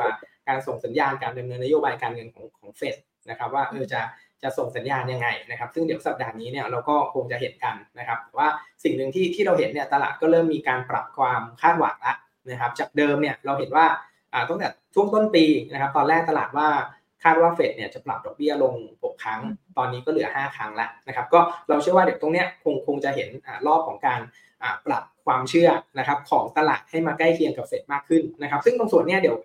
[0.48, 2.96] การส่งสัญญาณการดำเนินนโยบายการเงินของของเฟด
[3.30, 4.02] นะครับว่าเออจะ
[4.44, 8.48] จะส่งสัญญาณยังไงนะครับ ซึ่งเดี๋ยวสัปดาห์นี้เนี่ยเราก็คงจะเห็นกันนะครับว่า
[8.84, 12.18] สิ่งหนึ่งที่ที่เราเห็นเนี่ยตลาดก็เริ่มมีการปรับความคาดหวังล้ว
[12.50, 13.86] นะครับ จากเดิมเนี่ยเราเห็นว่า
[14.50, 16.68] ตั้งแต่ช่วงต้นปีนะครับ ตอนแรกตลาดว่า
[17.24, 19.42] คาดว่าเฟดเนี่ยจะปรับดอกเบี้ยลง 6 ครั้ง
[19.78, 23.30] ตอนนี้ก็เหลือ 5 ครั้งแล้วนะครับ ก็เราเชื่อว่าเดี๋ยวตรงเนี้ยคงคงจะเห็น
[23.68, 24.20] รอบของการ
[24.88, 25.70] ปรับความเชื่อ
[26.00, 29.36] นะครับของตลาดให้มาใกล้เคียงกับเฟดมากขึ้นนะครับ ซึ่งตรงส่วนเนี้ยเดี๋ยว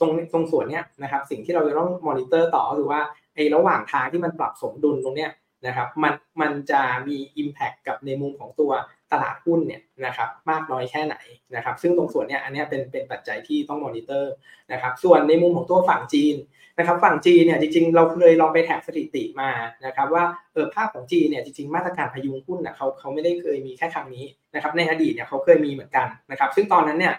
[0.00, 3.00] ตรงตรงส่วนเนี้ยนะครับสิ่งที่เราจะต้องมอนิเตอร์ต่อก็คือว่า
[3.36, 5.30] ไอ้ระหว่างทางที่มันปรับสมดุลตรงเนี้ย
[5.66, 8.72] นะครับมันมันจะมี Impact กับในมุมของตัว
[9.12, 11.16] ตลาดหุ้นเนี่ยนะครับมากน้อยแค่ไหน
[11.54, 14.32] นะครับซึ่งตรงส่วนเนี้ยอันนี้เป็นเป็นปัจจัยที่ต้องมอนิเตอร์
[14.72, 16.36] นะครับส่วนในมุมของตัวฝั่งจีน
[16.78, 19.50] นะครับฝั่งจีนเนี่ยจริงๆ เราเคยลองไป track สถิติมา
[19.86, 24.24] นะครับว่าเออภาพของจีนเนี่ยจริงๆ มาตรการพยุงหุ้นนะเขาเขาไม่ได้เคยมีแค่ครั้งนี้
[24.54, 27.14] นะครับในอดีตเนี่ยเขาเคยมีเหมือนกันนะครับซึ่งตอนนั้นเนี่ย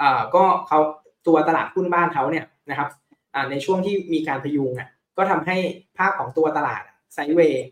[0.00, 0.78] อ่าก็เขา
[1.26, 2.88] ตัวตลาดหุ้นบ้านเขาเนี่ยนะครับ
[3.34, 4.88] อ่าในช่วงที่มีการพยุงอะ
[5.20, 5.56] ก็ทำให้
[5.98, 6.82] ภาพของตัวตลาด
[7.14, 7.64] sideway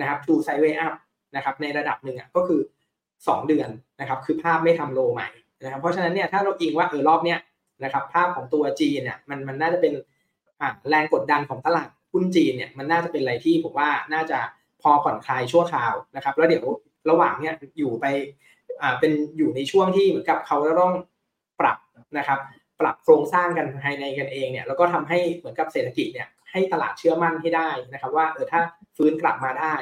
[0.00, 0.94] นะครับ to sideway up
[1.36, 2.60] นะครับในระดับหนึ่งอะก็คือ
[3.04, 3.68] 2 เดือน
[4.00, 5.28] นะครับคือภาพไม่ทำโลใหม่
[5.62, 7.38] นะครับเพราะฉะนั้นเนี่ยถ้าเราอิงว่าเออรอบเนี้ย
[7.84, 9.92] นะครับภาพของตัวจีนเนี่ยมันมันน่าจะเป็น
[10.88, 14.38] แรงกดดันของตลาดหุ้นจีนเนี่ยมันน่าจะเป็นอะไรที่ผมว่าน่าจะ
[14.82, 16.64] พอผ่อนคลายชั่วคราวนะครับแล้วเดี๋ยว
[17.10, 18.06] ระหว่างเนี่ยอยู่ไป
[18.82, 20.92] อ่าเป็นอยู่ในช่วงที่เหมือนกับเขาจะต้อง
[21.60, 21.78] ปรับ
[22.18, 22.38] นะครับ
[22.80, 28.60] ปรับโครงสร้างกันภายในกันเองเนี่ยแล้วก็ทำให้เหมือนกับเศรษฐกิจเนี่ย ให้ตลาดเชื่อมั่นให้ได้นะครับ ว่าเออถ้า
[28.96, 29.74] ฟื้นกลับมาได้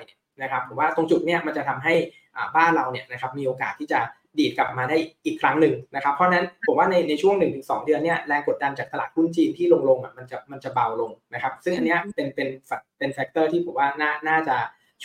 [0.42, 1.94] นะครับผมว่าตรงจุดเนี่ยมันจะทำให้
[2.36, 4.00] อ่าบ้านเราเนี่ยนะครับมีโอกาสที่จะ
[4.38, 12.48] ดีดกลับมาได้อีกครั้งหนึ่งนะครับ เพราะนั้นผมว่าในในช่วง 1-2 เดือนเนี่ยแรงกดดันจากตลาดหุ้นจีนที่ลงลงอะมันจะมันจะเบาลงนะครับ ซึ่งอันเนี้ยเป็นเป็น
[12.98, 14.56] เป็น factor ที่ผมว่าน่าน่าจะ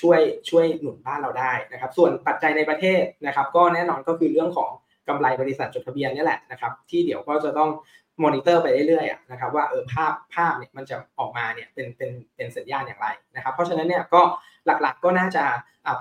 [0.02, 0.20] ช่วย
[0.50, 4.70] ช่วยหนุนบ้านเราได้นะครับ ส่วนปัจจัยในประเทศนะครับ ก็แน่นอนก็คือเรื่องของ
[5.08, 7.70] กำไรบริษัทจดทะเบียนนี่แหละนะครับ ที่เดี๋ยวก็จะต้อง
[8.24, 14.22] มอนิเตอร์ไปเรื่อยๆนะครับว่าเออภาพภาพเนี่ยมันจะออกมาเนี่ยเป็นเป็นเป็นสัญญาณอย่างไรนะครับ เพราะฉะนั้นเนี่ยก็
[14.66, 15.46] หลักๆก็น่าจะ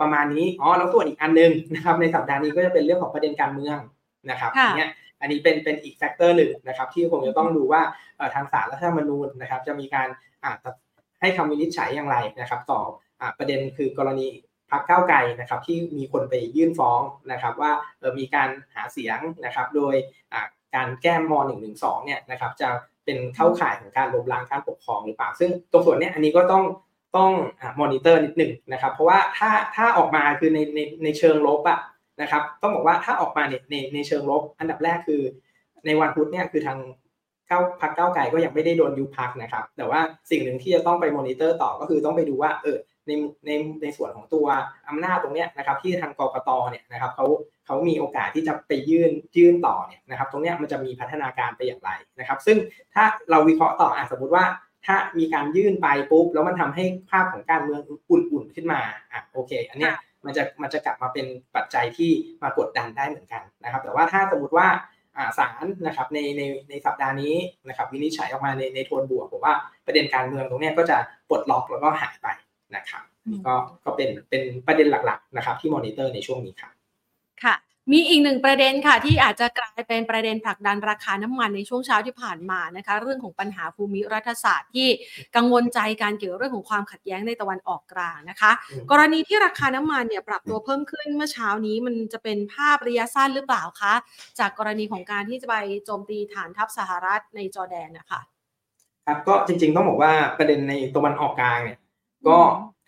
[0.01, 3.79] ประมาณนี้อ๋อแล้วส่วนอีกอันนึงนะครับในสัปดาห์นี้ก็จะเป็นเรื่องของประเด็นการเมือง
[4.31, 7.83] นะครับเนี่ยอันนี้เป็นเป็นอีก factor หนึ่งนะครับที่คงจะต้องดูว่า
[8.35, 10.09] ทางศาลรัฐธรรมนูญนะครับ จะมีการ
[11.21, 12.81] ให้คำวินิจฉัยอย่างไรนะครับต่อ
[13.39, 14.29] ประเด็นคือกรณี
[14.71, 17.01] พรรคก้าวไกลนะครับที่มีคนไปยื่นฟ้อง
[17.33, 17.73] นะครับว่า
[18.19, 19.95] มีการหาเสียงนะครับโดย
[20.75, 21.33] การแก้ ม.
[21.65, 22.69] 112 เนี่ยนะครับจะ
[23.05, 26.63] เป็นเข้าข่ายของการล้มล้างการปกครองหรือเปล่า ซึ่งตรงส่วนนี้อันนี้ก็ต้อง
[27.17, 27.31] ต้อง
[27.81, 31.79] มอนิเตอร์นิดหนึ่งนะครับ เพราะว่าถ้าถ้าออกมาคือในในในเชิงลบอะ
[32.23, 35.23] นะครับ ต้องบอกว่าถ้าออกมาในในในเชิงลบ อันดับแรกคือ
[35.87, 36.79] ในวันพุธเนี่ยคือทาง
[37.49, 40.01] ก้าวพรรคก้าวไกลก็ยังไม่ได้โดนยุบพรรคนะครับ แต่ว่า
[40.31, 43.11] สิ่งหนึ่งที่จะต้องไปมอนิเตอร์ต่อก็คือต้องไปดูว่าเออ ใน
[43.47, 43.51] ใน
[43.83, 44.47] ในส่วนของตัว
[44.89, 47.27] อำนาจตรงเนี้ยนะครับที่ทางกรกตเนี่ยนะครับเขา
[47.67, 52.57] เขามีโอกาสที่จะไปยื่นยื่นต่อเนี่ยนะครับตรงเนี้ยมันจะมีพัฒนาการไปอย่างไรนะครับ ซึ่ง
[52.95, 54.45] ถ้าเราวิเคราะห์ต่ออะสมมติว่า
[54.87, 58.81] ถ้ามีการยื่นไปปุ๊บแล้วมันทำให้ภาพของการเมืองอุ่นๆขึ้นมา
[59.13, 62.11] อะโอเค อันเนี้ยมันจะมันจะกลับมาเป็นปัจจัยที่
[62.43, 64.69] มากดดันได้เหมือนกันนะครับ แต่ว่าถ้าสมมติว่า
[65.39, 67.35] ศาลนะครับในในในสัปดาห์นี้
[67.69, 69.55] นะครับวินิจฉัยออกมาในในโทนบวกผมว่า
[69.87, 70.97] ประเด็นการเมืองตรงนี้ก็จะ
[71.29, 72.29] ปลดล็อกแล้วก็หายไป
[72.75, 76.73] นะครับนี่ก็ก็เป็นเป็นประเด็นหลักๆนะครับที่มอนิเตอร์ในช่วงนี้ครับ
[77.45, 77.57] ค่ะ
[77.93, 84.89] มีอีกหนึ่งประเด็นค่ะ ที่อาจจะกลายเป็นประเด็นผลักดันราคาน้ำมันในช่วงเช้าที่ผ่านมานะคะ เรื่องของปัญหาภูมิรัฐศาสตร์ที่
[85.37, 88.53] กังวลใจการเกี่ยวเรื่องของความขัดแย้งในตะวันออกกลางนะคะ
[88.91, 93.95] กรณีที่ราคาน้ำมันเนี่ยปรับตัวเพิ่มขึ้นเมื่อเช้านี้มันจะเป็นภาพระยะสั้นหรือเปล่าคะ
[94.39, 98.21] จากกรณีของการที่จะไปโจมตีฐานทัพสหรัฐในจอแดนนะคะ
[99.07, 101.79] ครับก็จริงๆต้องบอกว่าประเด็นในตะวันออกกลางเนี่ย
[102.29, 102.39] ก็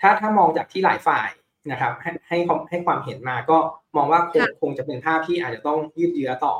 [0.01, 1.31] ถ้าถ้ามองจากที่หลายฝ่าย
[1.71, 2.38] นะครับ ให้ให้
[2.71, 3.59] ให้ความเห็นมาก็
[3.97, 6.55] มองว่าคงคงจะเป็นภาพที่อาจจะต้องยืดเยื้อต่อ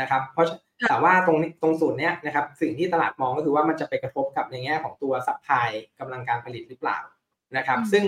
[0.00, 0.46] นะครับ เพราะ
[0.88, 6.98] แต่ว่าตรงตรงส่วนเนี้ยนะครับ สิ่งที่ตลาดมองก็คือว่ามันจะไปกระทบกับในแง่ของตัวสัพพายกำลังการผลิตหรือเปล่า
[7.56, 8.04] นะครับ ซึ่ง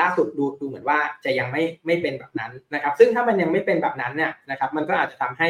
[0.00, 5.48] ล่าสุดดูดูเหมือนว่าจะยังไม่ไม่เป็นแบบนั้นนะครับ ซึ่งถ้ามันยังไม่เป็นแบบนั้นเนี่ยนะครับ มันก็อาจจะทำให้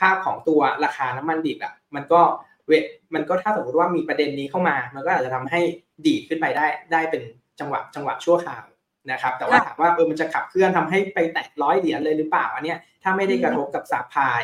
[0.00, 2.20] ภาพของตัวราคาน้ำมันดิบอะมันก็
[2.68, 2.72] เว
[3.14, 5.60] มันก็ถ้าสมมติว่ามีประเด็นนี้เข้ามา มันก็อาจจะทำให้
[6.06, 7.22] ดีดขึ้นไปได้ได้เป็น
[7.60, 8.64] จังหวะจังหวะชั่วคราว
[9.12, 14.40] นะครับ แต่ว่าถามว่าเออมันจะขับเคลื่อนทำให้ไปแตะร้อยเหรียญเลยหรือเปล่าอันเนี้ยถ้าไม่ได้กระทบกับ supply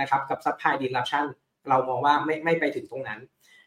[0.00, 1.24] นะครับกับ supply disruption
[1.68, 3.20] เรามองว่าไม่ไม่ไปถึงตรงนั้น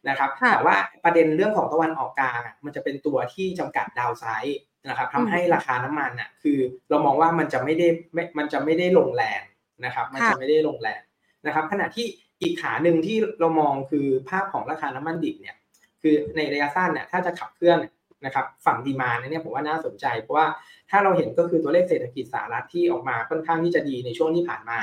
[0.10, 9.42] นะครับแต่ว่าประเด็นเรื่องของตะวันออกกลางมันจะเป็นตัวที่จำกัด downside นะครับทำให้ราคาน้ำมันอะคือเรามองว่ามันจะไม่ได้ไม่มันจะไม่ได้ลงแรง
[9.86, 11.02] นะครับ มันจะไม่ได้ลงแรง
[11.46, 12.06] นะครับ ขณะที่
[12.42, 15.56] อีกขาหนึ่งที่เรามองคือภาพของราคาน้ำมันดิบเนี่ย
[16.02, 17.78] คือในระยะสั้นเนี่ยถ้าจะขับเคลื่อน
[18.26, 20.48] นะครับฝั่งดีมาเนี่ยผมว่าน่าสนใจ เพราะว่า
[20.90, 24.80] ถ้าเราเห็นก็คือตัวเลขเศรษฐกิจสหรัฐที่ออกมาค่อนข้างที่จะดีในช่วงที่ผ่านมา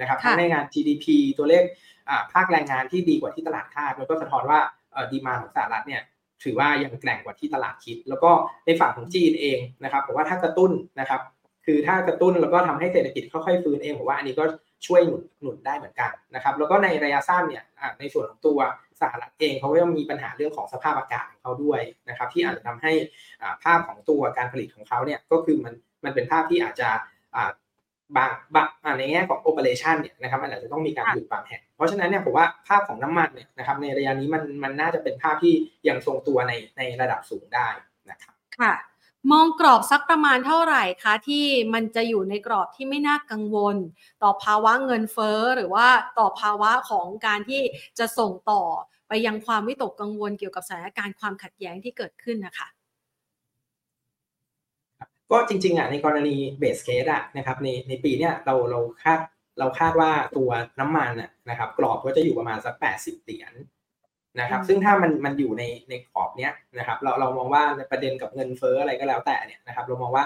[0.00, 1.06] นะครับทั้งในงาน GDP
[1.38, 1.62] ตัวเลข
[2.32, 4.60] ภาคแรงงานที่ดีกว่าที่ตลาดคาดมันก็สะท้อนว่า
[5.12, 6.02] ดีมาของสหรัฐเนี่ย
[6.44, 8.30] ถือว่ายังแกร่งกว่าที่ตลาดคิด แล้วก็
[8.66, 11.20] ในฝั่งของจีนเองนะครับผมว่าถ้ากระตุ้นนะครับ
[11.66, 14.44] คือถ้ากระตุ้นแล้วก็ทำให้เศรษฐกิจค่อยๆฟื้นเองผมว่าอันนี้ก็
[14.86, 17.64] ช่วยหนุนหนุนได้เหมือนกันนะครับแล้วก็ในระยะสั้นเนี่ย
[18.00, 18.58] ในส่วนของตัว
[19.00, 22.92] สหรัฐเองเขาก็ยังมีปัญหาเรื่องของสภาพอากาศของเขาด้วยนะครับที่อาจจะทำให้
[23.64, 26.88] ภาพของตัวการผลิตของเขาเนี่ยก็คือมันมันเป็นภาพที่อาจจะ
[28.16, 28.66] บางบาง
[28.98, 35.54] ในแง่ของโอเปอเรชันเนี่ยนะครับมันอาจจะต้องมีการหยุดบางแห่งเพราะฉะนั้นเนี่ยผมว่าภาพของน้ำมันเนี่ยนะครับในระยะนี้มันมันน่าจะเป็นภาพที่
[35.88, 37.68] ยังทรงตัวในในระดับสูงได้
[38.10, 38.72] นะครับค่ะ
[39.30, 43.76] มองกรอบสักประมาณเท่าไหร่คะ ที่มันจะอยู่ในกรอบที่ไม่น่ากังวล
[44.22, 45.86] ต่อภาวะเงินเฟ้อหรือว่า
[46.18, 47.62] ต่อภาวะของการที่
[47.98, 48.62] จะส่งต่อ
[49.08, 52.68] ไปยังความวิตกกังวลเกี่ยวกับสถานการณ์ความขัดแย้งที่เกิดขึ้นนะคะ
[55.30, 59.20] ก็จริงๆอะในกรณีเบสเคสอะนะครับในในปีเนี้ยเราเราคาด
[59.58, 63.52] เราคาดว่าตัวน้ำมันอะนะครับกรอบก็จะอยู่ประมาณสักแปดสิบเหรียญ
[64.40, 70.24] นะครับ ซึ่งถ้ามันมันอยู่ในในกรอบเนี้ยนะครับ เราเรามองว่าในประเด็นกับเงินเฟ้ออะไรก็แล้วแต่เนี่ยนะครับ เรามองว่า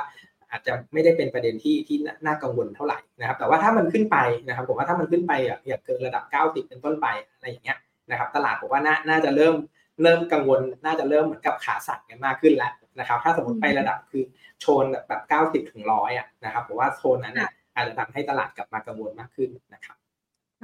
[0.51, 7.79] อาจจะไม่ได้เป็นประเด็นที่ที่น่ากังวลเท่าไหร่นะครับ แต่ว่าถ้ามันขึ้นไปนะครับ ผมว่าถ้ามันขึ้นไปอะอยากเกินระดับ 90 เป็นต้นไปอะไรอย่างเงี้ย
[8.11, 9.55] นะครับ ตลาดผมว่าน่าน่าจะเริ่ม
[10.03, 14.25] เริ่มกังวลน่าจะเริ่มเหมือนกับขาสั่นกันมากขึ้นแล้วนะครับ ถ้าสมมติไประดับคือ
[14.61, 17.37] โชนแบบแบบเก้าสิบถึงร้อยอะนะครับผมว่าโซนนั้น
[17.75, 19.97] อาจจะทำให้ตลาดกลับมากังวลมากขึ้นนะครับ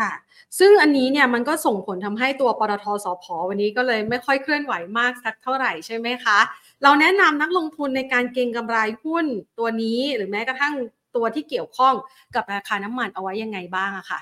[0.02, 0.12] ค่ะ
[0.58, 6.38] ซึ่งอันนี้เนี่ยมันก็ส่งผลทำให้ตัวปตทสพวันนี้ก็เลยไม่ค่อยเคลื่อนไหวมากสักเท่าไหร่ใช่ไหมคะ
[6.82, 9.26] เราแนะนำนักลงทุนในการเก็งกำไรหุ้น
[9.58, 10.74] ตัวนี้ หรือแม้กระทั่ง
[11.16, 11.94] ตัวที่เกี่ยวข้อง
[12.34, 14.20] กับราคาน้ำมันเอาไว้ยังไงบ้างอะค่ะ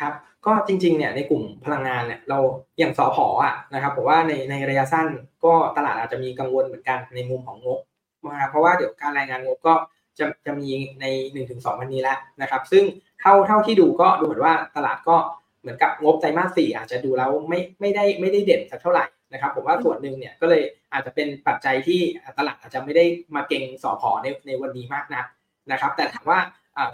[0.00, 0.14] ครับ
[0.46, 2.38] ก็จริงๆเนี่ยในกลุ่มพลังงานเนี่ยเรา
[2.78, 5.08] อย่างสอพออะนะครับผมว่าในในระยะสั้น
[5.44, 7.78] ก็ตลาดอาจจะมีกังวลเหมือนกันในมุมของงบ
[8.32, 9.74] นะครับเพราะว่าเดี๋ยวการรายงานงบก็
[10.18, 10.68] จะจะมี
[11.00, 12.84] ใน1นถึงสวันนี้แล้วนะครับ ซึ่ง
[13.22, 15.16] เท่าเท่าที่ดูก็ดูเหมือนว่าตลาดก็
[15.60, 22.00] เหมือนกับงบไตรมาสสี่อาจจะดูแล้วไม่ไม่ได้ไม่ได้เด่นสักเท่าไหร่นะครับผมว่าส่วนหนึ่งเนี่ยก็เลยอาจจะเป็นปัจจัยที่
[22.38, 23.04] ตลาดอาจจะไม่ได้
[23.34, 25.26] มาเก่งสอพอในในวันนี้มากนัก
[25.72, 26.40] นะครับ แต่ถามว่า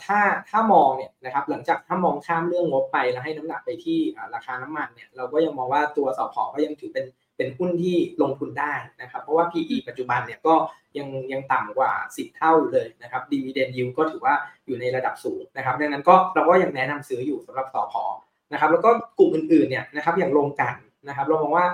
[0.05, 3.99] ถ้าถ้ามองเนี่ยนะครับหลังจากถ้ามองข้ามเรื่องงบไปแล้วให้น้ำหนักไปที่
[4.35, 7.05] ราคาน้ำมันเนี่ยเราก็ยังมองว่าตัวสอพอก็ยังถือเป็น
[7.39, 10.55] เป็นหุ้นที่ลงทุนได้นะครับ เพราะว่า PE ปัจจุบันเนี่ยก็
[10.99, 14.35] ยังยังต่ำกว่า 10 เท่าอยู่เลยนะครับ dividend yield ก็ถือว่า
[14.67, 18.05] อยู่ในระดับสูงนะครับ ดังนั้นก็เราก็ยังแนะนำซื้ออยู่สำหรับสอพอ
[18.53, 20.75] นะครับแล้วก็กลุ่มอื่นๆเนี่ยนะครับอย่างลงกัน
[21.09, 21.67] นะครับเรามองว่า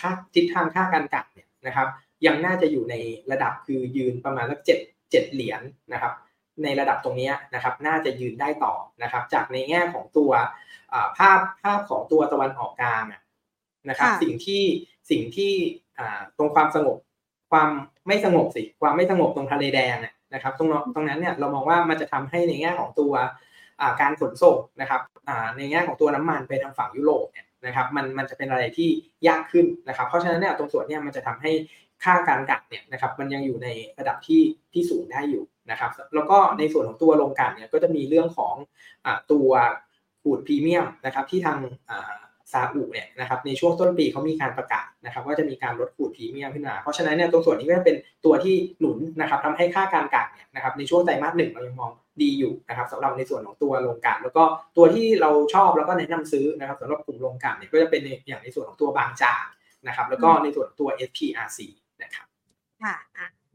[0.00, 1.88] ค่าทิศทางค่าการกัดเนี่ยนะครับ
[2.26, 2.94] ยังน่าจะอยู่ใน
[3.32, 4.78] ระดับคือยืนประมาณสักเจ็ด
[5.10, 6.12] เจ็ดเหรียญนะครับ
[6.62, 10.32] ในระดับตรงนี้นะครับน่าจะยืนได้ต่อนะครับจากในแง่ของตัว
[11.16, 13.04] ภาพภาพของตัวตะวันออกกลาง
[13.88, 14.62] นะครับสิ่งที่
[15.10, 15.52] สิ่งที่
[16.36, 16.98] ตรงความสงบ
[17.50, 17.68] ความ
[18.06, 19.96] ไม่สงบสิความไม่สงบตรงทะเลแดง
[20.34, 23.12] นะครับตรงตรงนั้นเนี่ยเรามองว่ามันจะทำให้ในแง่ของตัว
[24.00, 25.00] การขนส่งนะครับ
[25.56, 28.88] ในแง่ของตัวน้ำมันไปทางฝั่งยุโรปเนี่ยนะครับมันมันจะเป็นอะไรที่
[29.28, 31.52] ยากขึ้นนะครับ เพราะฉะนั้นเนี่ยตรงส่วนเนี่ยมันจะทำให้
[32.04, 38.54] ค่าการกัดเนี่ยนะครับมันยังอยู่ในระดับที่ที่สูงได้อยู่นะครับ แล้วก็ในส่วนของตัวโรงกันเนี่ยก็จะมีเรื่องของ
[39.06, 39.48] อตัว
[40.22, 41.58] ขูดพรีเมียมนะครับที่ทาง
[42.54, 51.90] ซาอุเนี่ยนะครับในช่วงต้นปีเขามีการประกาศนะครับว่าจะมีการลดขูดพรีเมียมขึ้นมา เพราะฉะนั้นเนี่ยตรงส่วนนี้ก็จะเป็นตัวที่หนุนนะครับทำให้ค่าการกัดเนี่ยนะครับในช่วงไตรมาสหนึ่งเรายังมอง
[52.22, 54.42] ดีอยู่นะครับสำหรับในส่วนของตัวโรงกันแล้วก็
[54.76, 59.44] ตัวที่เราชอบแล้วก็แนะนำซื้อนะครับสำหรับกลุ่มโรงกันเนี่ยก็จะเป็นอย่างในส่วนของตัวบางจาก
[59.86, 61.58] นะครับแล้วก็ในส่วนของตัว SPRC
[62.02, 62.26] นะครับ
[62.84, 62.96] ค่ะ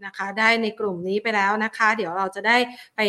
[0.06, 2.58] นะคะได้ในกลุ่มนี้ไปแล้วนะคะ เดี๋ยวเราจะได้
[2.98, 3.02] ไป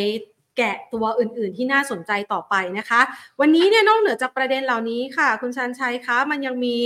[0.57, 3.01] แกะตัวอื่น ๆ ที่น่าสนใจต่อไปนะคะ
[3.41, 6.77] วันนี้เนี่ยนอกเหนือจากประเด็นเหล่านี้ค่ะ คุณชันชัยคะมันยังมี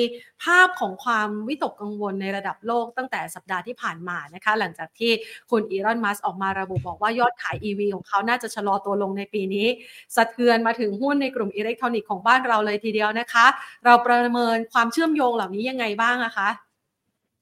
[0.44, 5.12] ภาพของความวิตกกังวลในระดับโลกตั้งแต่สัปดาห์ที่ผ่านมานะคะ หลังจากที่
[5.50, 9.66] คุณอีรอนมัสออกมาระบุบอกว่ายอดขาย EV ของเขาน่าจะชะลอตัวลงในปีนี้
[10.16, 13.46] สะเทือนมาถึงหุ้นในกลุ่มอิเล็กทรอนิกส์ของบ้านเราเลยทีเดียวนะคะ
[13.84, 16.48] เราประเมินความเชื่อมโยงเหล่านี้ยังไงบ้างนะคะ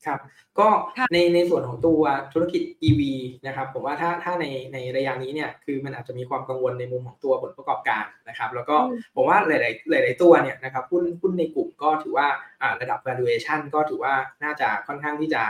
[0.06, 0.20] ครับ
[0.58, 0.68] ก็
[1.12, 3.00] ในในส่วนของตัวธุรกิจ EV
[3.46, 8.76] นะครับผมว่าถ้าถ้าในในระยะนี้เนี่ยคือมันอาจจะมีความกังวลในมุมของตัวผลประกอบการนะครับ แล้วก็
[9.16, 12.28] ผมว่าหลายๆหลาย ๆตัวเนี่ยนะครับหุ้นหุ้นในกลุ่มก็ถือว่า
[12.80, 15.42] ระดับ valuation ก็ถือว่าน่าจะค่อนข้างที่จะ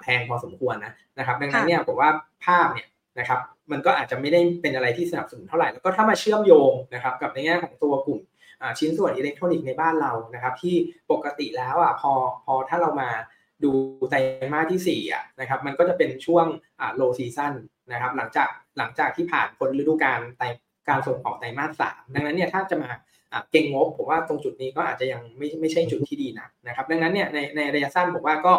[0.00, 2.10] แพงพอสมควรนะนะครับดังนั้นเนี่ยผมว่า
[2.44, 3.40] ภาพเนี่ยนะครับ
[3.72, 8.20] มันก็อาจจะไม่ได้เป็นอะไรที่สนับสนุนเท่าไหร่แล้วก็ถ้ามาเชื่อมโยงนะครับกับในแง่ของตัวกลุ่ม
[8.78, 10.74] ชิ้นส่วนอิเล็กทรอนิกส์ในบ้านเรานะครับที่
[11.12, 12.12] ปกติแล้วอะพอ
[12.44, 13.10] พอถ้าเรามา
[13.64, 13.72] ดู
[14.10, 14.16] ไตร
[14.52, 16.46] มาสที่4อะนะครับมันก็จะเป็นช่วง
[16.80, 17.52] อ่า low season
[17.92, 20.42] นะครับหลังจากหลังจากที่ผ่านพ้นฤดูกาลไต
[20.88, 22.90] การส่งออกไตรมาสสามดังนั้นเนี่ยถ้าจะมา
[23.50, 28.54] เก่งงบผมว่าตรงจุดนี้ก็อาจจะยังไม่ไม่ใช่จุดที่ดีนะนะครับดังนั้นเนี่ยในในระยะสั้นผมว่าก็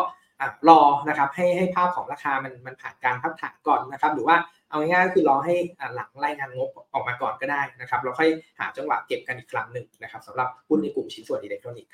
[0.70, 4.38] รอนะครับให้ให้ภาพของราคามันมันผ่านการพักฐานก่อนนะครับหรือว่า
[4.70, 5.56] เอาง่ายๆก็คือรอให้
[5.96, 8.30] หลังรายงานงบออกมาก่อนก็ได้นะครับเราค่อย
[8.60, 11.92] หาจังหวะเก็บกันอีกครั้งหนึ่งนะครับสำหรับหุ้นในกลุ่มชิ้นส่วนอิเล็กทรอนิกส์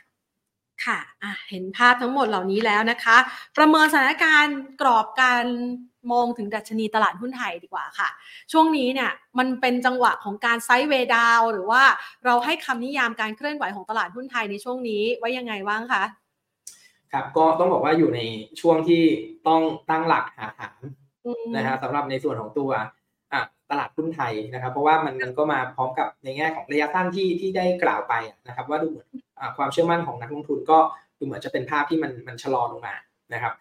[0.85, 3.17] ค่ะะเห็นภาพทั้งหมดเหล่านี้แล้วนะคะ
[3.57, 5.45] ประเมินสถานการณ์กรอบการ
[6.11, 8.09] มองถึงดัชนีตลาดหุ้นไทยดีกว่าค่ะ
[8.51, 11.83] ช่วงนี้เนี่ยมันเป็นจังหวะของการไซด์เวดาว หรือว่า
[12.25, 16.03] เราให้คำนิยามการเคลื่อนไหวของตลาดหุ้นไทยในช่วงนี้ไว้ยังไงบ้างคะ
[17.11, 18.21] ครับก็ต้องบอกว่าอยู่ใน
[18.61, 19.03] ช่วงที่
[19.47, 20.81] ต้องตั้งหลักหาฐาน
[21.55, 22.71] นะฮะสำหรับในส่วนของตัว
[23.71, 28.13] ตลาดหุ้นไทยนะครับ เพราะว่ามันมันก็มาพร้อมกับในแง่ของระยะสั้นที่ที่ได้กล่าวไป
[28.47, 29.07] นะครับ ว่าดูเหมือน
[29.57, 30.79] ความเชื่อมั่นของนักลงทุนก็
[31.17, 32.95] ดูเหมือนจะเป็นภาพที่มันมันชะลอลงมา
[33.33, 33.53] นะครับ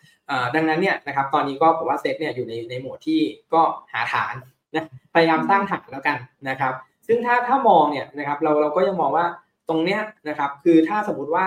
[0.54, 3.20] ดังนั้นเนี่ยนะครับตอนนี้ก็ผมว่าเซ็ตเนี่ยอยู่ในในโหมดที่
[3.54, 4.34] ก็หาฐาน
[4.74, 6.74] นะพยายามสร้างฐานแล้วกันนะครับ
[7.06, 9.26] ซึ่งถ้าถ้ามองเนี่ยนะครับเราเราก็ยังมองว่า
[9.68, 11.46] ตรงเนี้ยนะครับคือถ้าสมมติว่า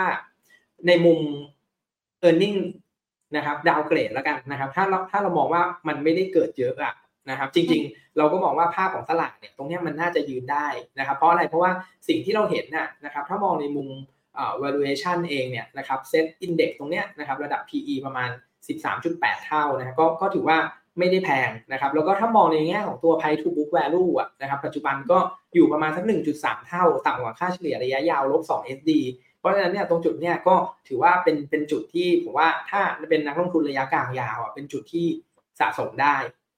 [0.87, 1.19] ในมุม
[2.27, 2.59] e a r n i n g
[3.35, 6.93] นะครับดาวเกรดแล้วกันนะครับ ถ้าเราถ้าเรามองว่ามันไม่ได้เกิดเยอะอะ
[7.29, 10.67] นะครับ จริงๆ เราก็มองว่าภาพของตลาดเนี่ยตรงนี้มันน่าจะยืนได้
[10.99, 11.71] นะครับ เพราะอะไรเพราะว่า
[12.07, 13.87] สิ่งที่เราเห็นน่ะนะครับ ถ้ามองในมุม
[14.63, 18.29] valuation เองเนี่ยนะครับ set index ตรงเนี้ยนะครับระดับ PE ประมาณ
[18.87, 20.57] 13.8 เท่านะครับก็ก็ถือว่า
[20.99, 25.17] ไม่ได้แพงนะครับแล้วก็ถ้ามองในแง่ของตัว price to book value อะนะครับปัจจุบันก็
[25.55, 26.03] อยู่ประมาณสัก
[26.35, 28.91] 1.3 เท่า ต่ำกว่าค่าเฉลี่ยระยะยาวลบ 2 SD
[29.39, 30.55] เพราะฉะนั้นเนี่ยตรงจุดเนี่ยก็
[30.87, 35.05] ถือว่าเป็นเป็นจุดที่ผมว่าถ้าเป็นนักลงทุนระยะกลางยาวอะเป็นจุดที่
[35.59, 36.15] สะสมได้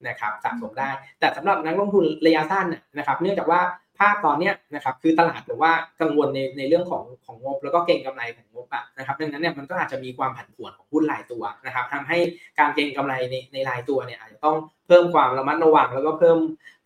[0.07, 3.61] นะครับสะสมได้ แต่สำหรับนักลงทุนระยะสั้นนะครับเนื่องจากว่า
[3.99, 12.17] ภาพตอนนี้นะครับคือตลาดหรือว่ากังวลในในเรื่องของของงบ แล้วก็เก่งกำไรของงบอะนะครับดังนั้นเนี่ยมันก็อาจจะมีความผันผวนของหุ้นรายตัวนะครับทำให้
[12.59, 14.55] การเก่งกำไรในในรายตัวเนี่ยอาจจะต้อง
[14.87, 16.37] เพิ่มความระมัดระวัง แล้วก็เพิ่ม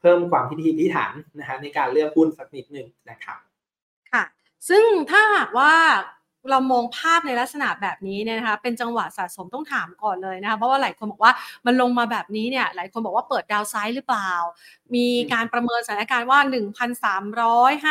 [0.02, 3.38] เพิ่มความพิถีพิถันนะฮะในการเลือกหุ้นสักนิดหนึ่งนะครับ
[4.12, 4.24] ค่ะ
[4.70, 5.74] ซึ่งถ้าหากว่า
[6.50, 11.34] เรามองภาพในลักษณะแบบนี้เนี่ยนะคะเป็นจังหวะสะสมต้องถามก่อนเลยนะคะเพราะว่าหลายคนบอกว่า
[11.66, 14.32] มันลงมาแบบนี้เนี่ยหลายคนบอกว่าเปิดดาวไซด์หรือเปล่า
[14.96, 16.40] มีการประเมินสถานการณ์ว่า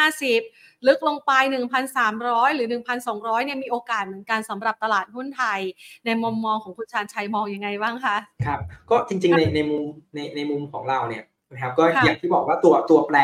[0.08, 1.32] 1,350 ลึกลงไป
[1.94, 2.68] 1,300 หรือ
[3.06, 5.60] 1,200เนี่ยมีโอกาสเหมือนกันสำหรับตลาดหุ้นไทย
[6.06, 8.60] ในมุมมองของคุณชานชัยมองยังไงบ้างคะครับ
[8.90, 9.82] ก็จริงๆในในมุม
[10.14, 13.18] ในในมุมของเราเนี่ยนะครับก็อย่างที่บอกว่าตัวตัวแปร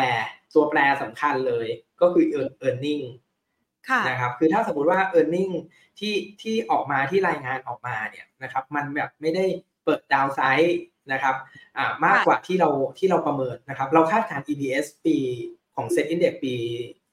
[0.54, 1.66] ตัวแปรสำคัญเลย
[2.00, 2.24] ก็คือ
[2.66, 3.02] earning
[4.08, 5.52] นะครับคือถ้าสมมติว่า e a r n i n g
[5.98, 9.44] ที่ที่ออกมาที่รายงานออกมาเนี่ยนะครับมันแบบไม่ได้
[9.84, 10.80] เปิดดาวไซด์
[11.12, 11.34] นะครับ
[11.76, 15.16] อ่ามากกว่าที่เราที่เราประเมินนะครับเราคาดการ EPS ปี
[15.76, 16.54] ของ Set Index ปี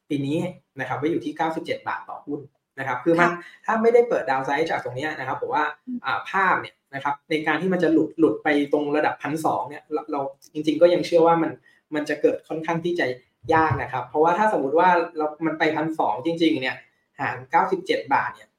[0.09, 0.38] ปีนี้
[0.79, 2.39] นะครับไว้อยู่ที่ 97 บาทต่อหุ้น
[2.79, 3.29] นะครับคือมัน
[3.65, 5.63] ถ้าไม่ได้เปิดดาวไซด์จากตรงนี้นะครับผมว่า
[6.05, 10.21] อ่าภาพเนี่ยนะครับในการที่มันจะหลุดหลุดไปตรงระดับพันสองเนี่ยเรา
[10.53, 11.51] จริง ๆ ก็ยังเชื่อว่ามัน
[11.95, 13.05] มันจะเกิดค่อนข้างที่จะ
[13.53, 16.75] ยากนะครับ เพราะว่าถ้าสมมุติว่าเรามันไปพันสองจริง ๆ เนี่ย
[17.19, 18.49] หารเก้าสิบเจ็ดบาทเนี่ย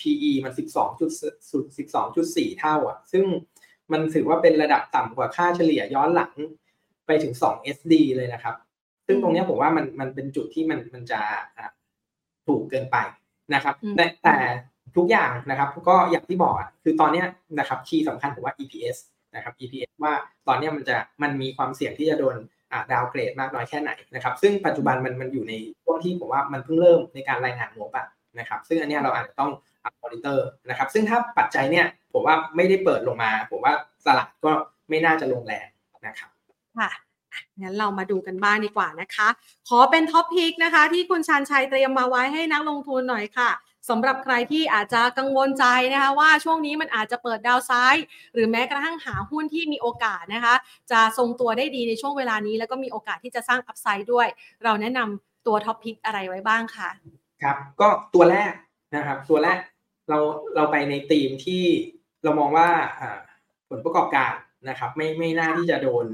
[0.00, 1.10] PE มันสิบสองจุด
[1.78, 3.24] สิบสองจุดสี่เท่าอะ ซึ่ง
[3.92, 6.32] มันถือว่าเป็นระดับต่ำกว่าค่าเฉลี่ยย้อนหลัง
[7.06, 8.54] ไปถึงสอง SD เลยนะครับ
[9.06, 11.20] ซึ่งตรงนี้ผมว่ามันมันเป็นจุดที่มันมันจะ
[12.46, 12.96] ถูกเกินไป
[13.54, 14.36] นะครับ แต่แต่
[14.96, 17.22] ทุกอย่างนะครับ ก็อย่างที่บอกอะคือตอนนี้
[17.58, 18.98] นะครับ key สำคัญผมว่า EPS
[19.34, 20.12] นะครับ EPS ว่า
[20.48, 22.36] ตอนนี้มันจะมันมีความเสี่ยงที่จะโดน
[22.92, 25.52] downgrade มากน้อยแค่ไหนนะครับ ซึ่งปัจจุบันมันมันอยู่ใน
[25.84, 28.06] ช่วงที่ผมว่ามันเพิ่งเริ่มในการรายงานงบอะ
[28.38, 29.50] นะครับ ซึ่งอันนี้เราอาจจะต้อง
[29.84, 34.52] อัพมอนิเตอร์นะครับ ซึ่งถ้าปัจจัยเนี่ยผมว่าไม่ได้เปิดลงมา ผมว่าตลาดก็
[34.88, 35.66] ไม่น่าจะลงแรง
[36.06, 36.30] นะครับ
[36.78, 36.90] ค่ะ
[37.60, 39.28] งั้นเรามาดูกันบ้างดีกว่านะคะ
[39.68, 43.50] ขอเป็น top pick นะคะ ที่คุณชาญชัยเตรียมมาไว้ให้นักลงทุนหน่อยค่ะ
[43.88, 50.54] สำหรับใครที่อาจจะกังวลใจนะคะว่าช่วงนี้มันอาจจะเปิด downside หรือแม้กระทั่งหาหุ้นที่มีโอกาสนะคะ
[50.90, 54.28] จะทรงตัวได้ดีในช่วงเวลานี้ แล้วก็มีโอกาสที่จะสร้าง upside ด้วย
[54.64, 56.90] เราแนะนำตัว top pick อะไรไว้บ้างคะ
[57.42, 58.52] ครับ ก็ตัวแรก
[58.94, 59.58] นะครับ ตัวแรก
[60.08, 60.18] เรา
[60.54, 61.64] เราไปในธีมที่
[62.24, 62.68] เรามองว่า
[63.70, 64.32] ผลประกอบการ
[64.68, 66.04] นะครับ ไม่ไม่น่าที่จะโดน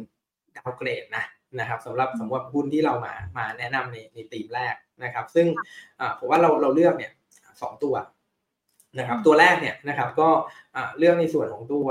[0.56, 1.24] downgrade นะ
[1.58, 4.74] นะครับสำหรับสำหรับหุ้นที่เรามามาแนะนำในในธีมแรก
[5.04, 5.46] นะครับ ซึ่ง
[6.18, 7.12] ผมว่าเราเราเลือกเนี่ย
[7.62, 7.94] สองตัว
[8.98, 10.28] นะครับตัวแรกเนี่ยนะครับก็
[10.98, 11.86] เรื่องในส่วนของตัว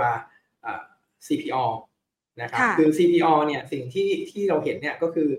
[1.28, 1.66] CPO
[2.42, 5.30] นะครับคือ CPO เนี่ยสิ่งที่ที่เราเห็นเนี่ยก็คือ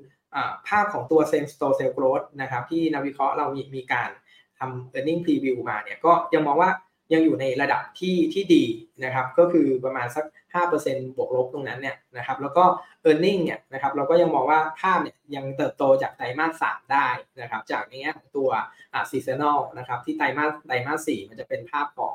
[0.69, 4.11] ภาพของตัว same store sales growth นะครับที่นักวิเคราะห์เรามีมีการ
[4.59, 6.71] ทำ earning preview มาเนี่ยก็ยังมองว่า
[7.13, 8.65] ยังอยู่ในระดับที่ที่ดี
[9.05, 10.25] นะครับก็คือประมาณสัก
[10.67, 12.65] 5%บวกลบตรงนั้นเนี่ยนะครับแล้วก็
[13.11, 17.09] e a r n i n g เนี่ยนะครับเราก็ยังมองว่าภาพเนี่ยยังเติบโตจากไตรมาส 3 ได้
[17.41, 18.49] นะครับจากนี้ของตัว
[18.93, 22.15] อ่า seasonal นะครับที่ไตรมาสไตรมาส 4 มันจะเป็นภาพของ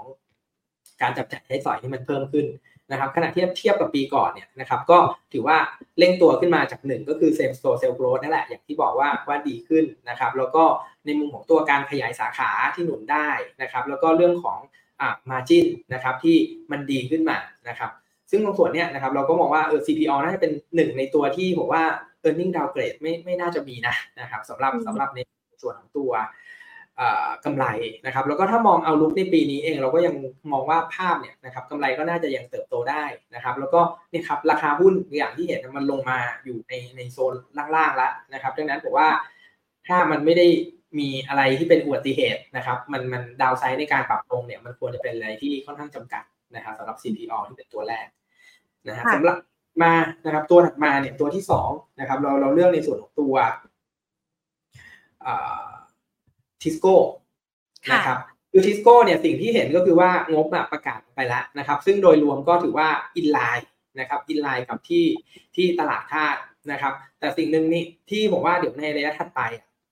[1.01, 2.47] การจับจ่ายใช้สอยที่มันเพิ่มขึ้น
[2.91, 4.97] นะครับขณะที่เทียบกับปีก่อนเนี่ยนะครับก็
[5.34, 5.58] ถือว่า
[5.99, 10.63] เร่งตัวขึ้นมาจากหนึ่งก็คือ same store sales growth นั่นแหละอย่างที่บอกว่าว่าดีขึ้นนะครับแล้วก็
[11.06, 13.30] ในมุมของตัวการขยายสาขาที่หนุนได้
[13.62, 14.60] นะครับแล้วก็เรื่องของ
[15.02, 16.36] อ่า margin นะครับที่
[16.72, 17.38] มันดีขึ้นมา
[17.70, 17.92] นะครับ
[18.32, 21.84] ซึ่งตรงส่วนเนี้ยนะครับเราก็มองว่าเออ CPO น่าจะเป็นหนึ่งในตัวที่ผมว่า
[22.26, 25.20] earning downgrade ไม่ไม่น่าจะมีนะนะครับสำหรับสำหรับใน
[25.62, 26.12] ส่วนของตัว
[27.46, 27.66] กำไร
[28.06, 30.16] นะครับแล้วก็ถ้ามองเอาลุกในปีนี้เองเราก็ยัง
[30.52, 33.04] มองว่าภาพเนี่ยนะครับกำไรก็น่าจะยังเติบโตได้
[33.36, 37.34] นะครับ แล้วก็เนี่ยครับราคาหุ้นอย่างที่เห็นมันลงมาอยู่ในในโซน
[37.76, 39.10] ล่างๆแล้วนะครับดังนั้นผมว่า
[39.88, 40.48] ถ้ามันไม่ได้
[40.99, 46.23] มีอะไรที่เป็นอุบัติเหตุนะครับ มันมันดาวไซด์ในการปรับลงเนี่ยมันควรจะเป็นอะไรที่ค่อนข้างจำกัด
[46.56, 48.08] นะครับสำหรับ CPALL ที่เป็นตัวแรก
[48.88, 49.38] นะฮะสำหรับ
[49.84, 49.93] มา
[50.25, 53.34] นะครับ ตัวถัดมาเนี่ยตัวที่สองนะครับ เราเราเลือกในส่วนของตัว
[56.62, 56.95] ทิสโก้
[57.93, 58.17] นะครับ
[58.51, 65.06] คือทิสโก้เนี่ยสิ่งที่เห็นก็คือว่างบประกาศไปแล้วนะครับ ซึ่งโดยรวมก็ถือว่า in line นะครับ in line กับที่
[65.56, 66.36] ที่ตลาดคาด
[66.71, 69.41] นะครับ แต่สิ่งหนึ่งนี่ที่ผมว่าเดี๋ยวในระยะถัดไป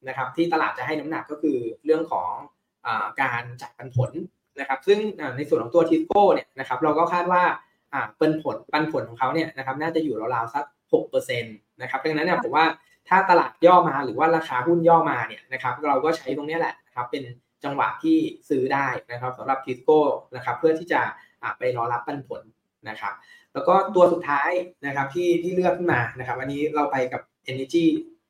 [0.07, 2.29] นะครับที่ตลาดจะให้น้ำหนักก็คือเรื่องของ
[2.85, 2.87] อ
[3.21, 4.11] การจ่ายปันผล
[4.59, 4.99] นะครับซึ่ง
[5.37, 7.43] ในส่วนของตัวทิสโก้เนี่ยนะครับเราก็คาดว่า
[8.19, 10.65] ปันผลปันผลของเขาเนี่ยนะครับน่าจะอยู่ราวๆสัก
[11.03, 12.65] 6%นะครับดังนั้นเนี่ยผมว่า
[13.09, 17.23] ถ้าตลาดย่อมาหรือว่าราคาหุ้นย่อมาเนี่ยนะครับเราก็ใช้ตรงนี้แหละนะครับเป็น
[17.63, 18.17] จังหวะที่
[18.49, 19.99] ซื้อได้นะครับสำหรับทิสโก้
[20.35, 21.01] นะครับเพื่อที่จะ
[21.57, 22.41] ไปรอรับปันผล
[22.89, 23.13] นะครับ
[23.53, 24.51] แล้วก็ตัวสุดท้าย
[24.85, 27.85] นะครับที่ที่เลือกขึ้นมานะครับอันนี้เราไปกับ energy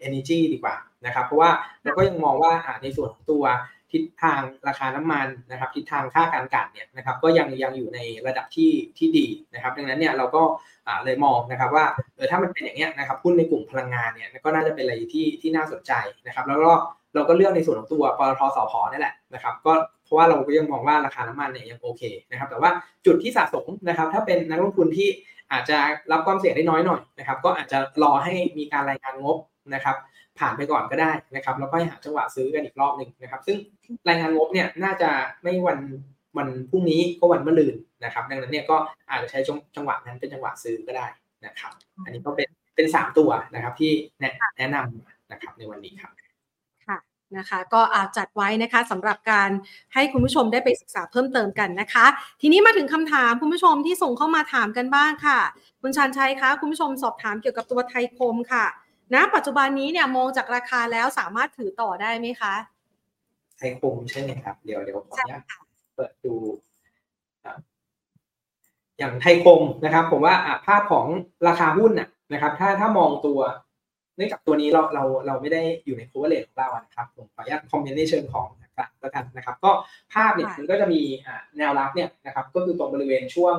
[0.07, 1.51] energy ดีกว่านะครับ เพราะว่า
[1.83, 2.51] เราก็ยังมองว่า
[2.83, 3.43] ในส่วนของตัว
[3.91, 10.41] ทิศทางราคาน้ำมันนะครับทิศทางค่าการกันเนี่ยนะครับก็ยังยังอยู่ในระดับที่ที่ดีนะครับ ดังนั้นเนี่ยเราก็
[11.05, 11.85] เลยมองนะครับว่า
[12.15, 15.91] เออถ้ามันเป็นอย่างเงี้ยนะครับหุ้นในกลุ่มพลังงานเนี่ยก็น่าจะเป็นอะไรที่ที่น่าสนใจ
[16.27, 16.71] นะครับ แล้วก็
[17.15, 19.73] เราก็เลือกในส่วนของตัวปตทสพนี่แหละนะครับ ก็
[20.05, 22.71] เพราะว่าเราก็ยังมองว่าราคาน้ำมันเนี่ยยังโอเคนะครับ แต่ว่า
[23.05, 25.09] จุดที่สะสมนะครับ ถ้าเป็นนักลงทุนที่
[25.51, 25.77] อาจจะ
[26.11, 29.37] รับความเสี่ยงได้น้อยหน่อยนะครับ ก็อาจจะรอให้มีการรายงานงบ
[29.73, 29.95] นะครับ
[30.39, 33.57] ผ่านไปก่อนก็ได้นะครับแล้วก็หาจังหวะซื้อกันอีกรอบหนึ่งนะครับ ซึ่ง
[34.07, 35.09] รายงานงบเนี่ยน่าจะ
[35.43, 35.79] ไม่วัน
[36.37, 38.77] วันพรุ่งนี้ก็วันมะรืนนะครับ ดังนั้นเนี่ยก็
[39.09, 39.39] อาจจะใช้
[39.75, 41.07] จังหวะนั้นเป็นจังหวะซื้อก็ได้
[41.45, 41.71] นะครับ
[42.05, 43.91] อันนี้ก็เป็นเป็นสามตัวนะครับที่
[44.57, 46.11] แนะนำนะครับในวันนี้ครับ
[47.37, 49.49] นะคะก็อาจจัดไว้นะคะสำหรับการ
[49.93, 52.05] ให้คุณผู้ชมได้ไปศึกษาเพิ่มเติมกันนะคะ
[52.41, 55.39] ทีนี้มาถึงคำถามคุณผู้ชมที่ส่งเข้ามาถามกันบ้างค่ะ
[55.81, 62.53] คุณชันชัยคะคุณผู้ชมสอบถามเกี่ยวกับตัวไทยคมค่ะณ นะปัจจุบันนี้เนี่ยมองจากราคาแล้วสามารถถือต่อได้ไหมคะ
[63.57, 65.41] ไทยคมใช่ไหมครับ เดี๋ยวเดี๋ยวขออนุญาต
[65.95, 66.33] เปิดดู
[68.97, 71.05] อย่างไทยคมนะครับ ผมว่าภาพของ
[71.47, 71.91] ราคาหุ้น
[72.33, 73.39] นะครับ ถ้าถ้ามองตัว
[74.19, 78.47] นื่องจากตัวนี้เราเราเราไม่ได้อยู่ใน cover rate ของเรานะครับผมขออนุญาตคอมเมนต์ในเชิงของ
[79.01, 79.71] แล้วกันนะครับ ก็
[80.13, 81.01] ภาพเนี่ยมันก็จะมี
[81.57, 83.55] แนวรับเนี่ยนะครับ ก็คือตรงบริเวณช่วง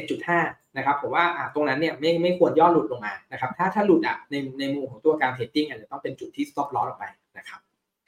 [0.00, 7.04] 11.5 นะครับผมว่าตรงนั้นเนี่ยไม่ไม่ควรย่อหลุดลงมานะครับถ้าถ้าหลุดอะในในมุมของตัวการ trading อาจจะต้องเป็นจุดที่ stop loss ออกไป
[7.38, 7.60] นะครับ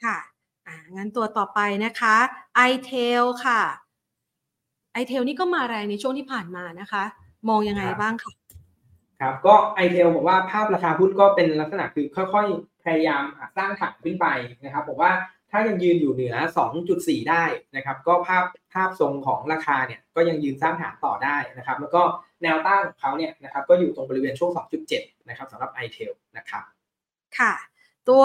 [0.03, 0.17] ค่ะ
[0.67, 2.15] อ่างั้นตัวต่อไปนะคะ
[2.69, 3.61] i t e l ค่ะ
[5.01, 7.03] i t e l นี่ก็มาแรงในช่วงที่ผ่านมานะคะ
[7.49, 8.33] มองยังไงบ้างคะ
[9.21, 13.23] ครับก็ ITEL บอกว่าภาพราคาหุ้นก็เป็นลักษณะคือค่อยๆ พยายาม
[13.57, 14.27] สร้างฐานขึ้นไป
[14.63, 15.11] นะครับบอกว่า
[15.55, 16.35] ถ้ายังยืนอยู่เหนือ
[16.83, 17.43] 2.4 ได้
[17.75, 22.01] นะครับ ก็ภาพภาพทรงของราคาเนี่ยก็ยังยืนสร้างฐานต่อได้นะครับ แล้วก็
[22.43, 24.51] แนวต้านของเขาเนี่ยนะครับก็อยู่ตรงบริเวณช่วง
[24.89, 26.63] 2.7 นะครับสำหรับ i t e l นะครับ
[27.39, 27.53] ค่ะ
[28.09, 28.23] ตัว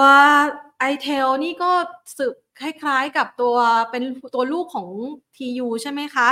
[0.90, 1.70] i t e l นี่ก็
[2.18, 3.56] สึกคล้ายๆกับตัว
[3.90, 4.02] เป็น
[4.34, 4.88] ตัวลูกของ
[5.36, 6.28] TU ใช่ไหมคะ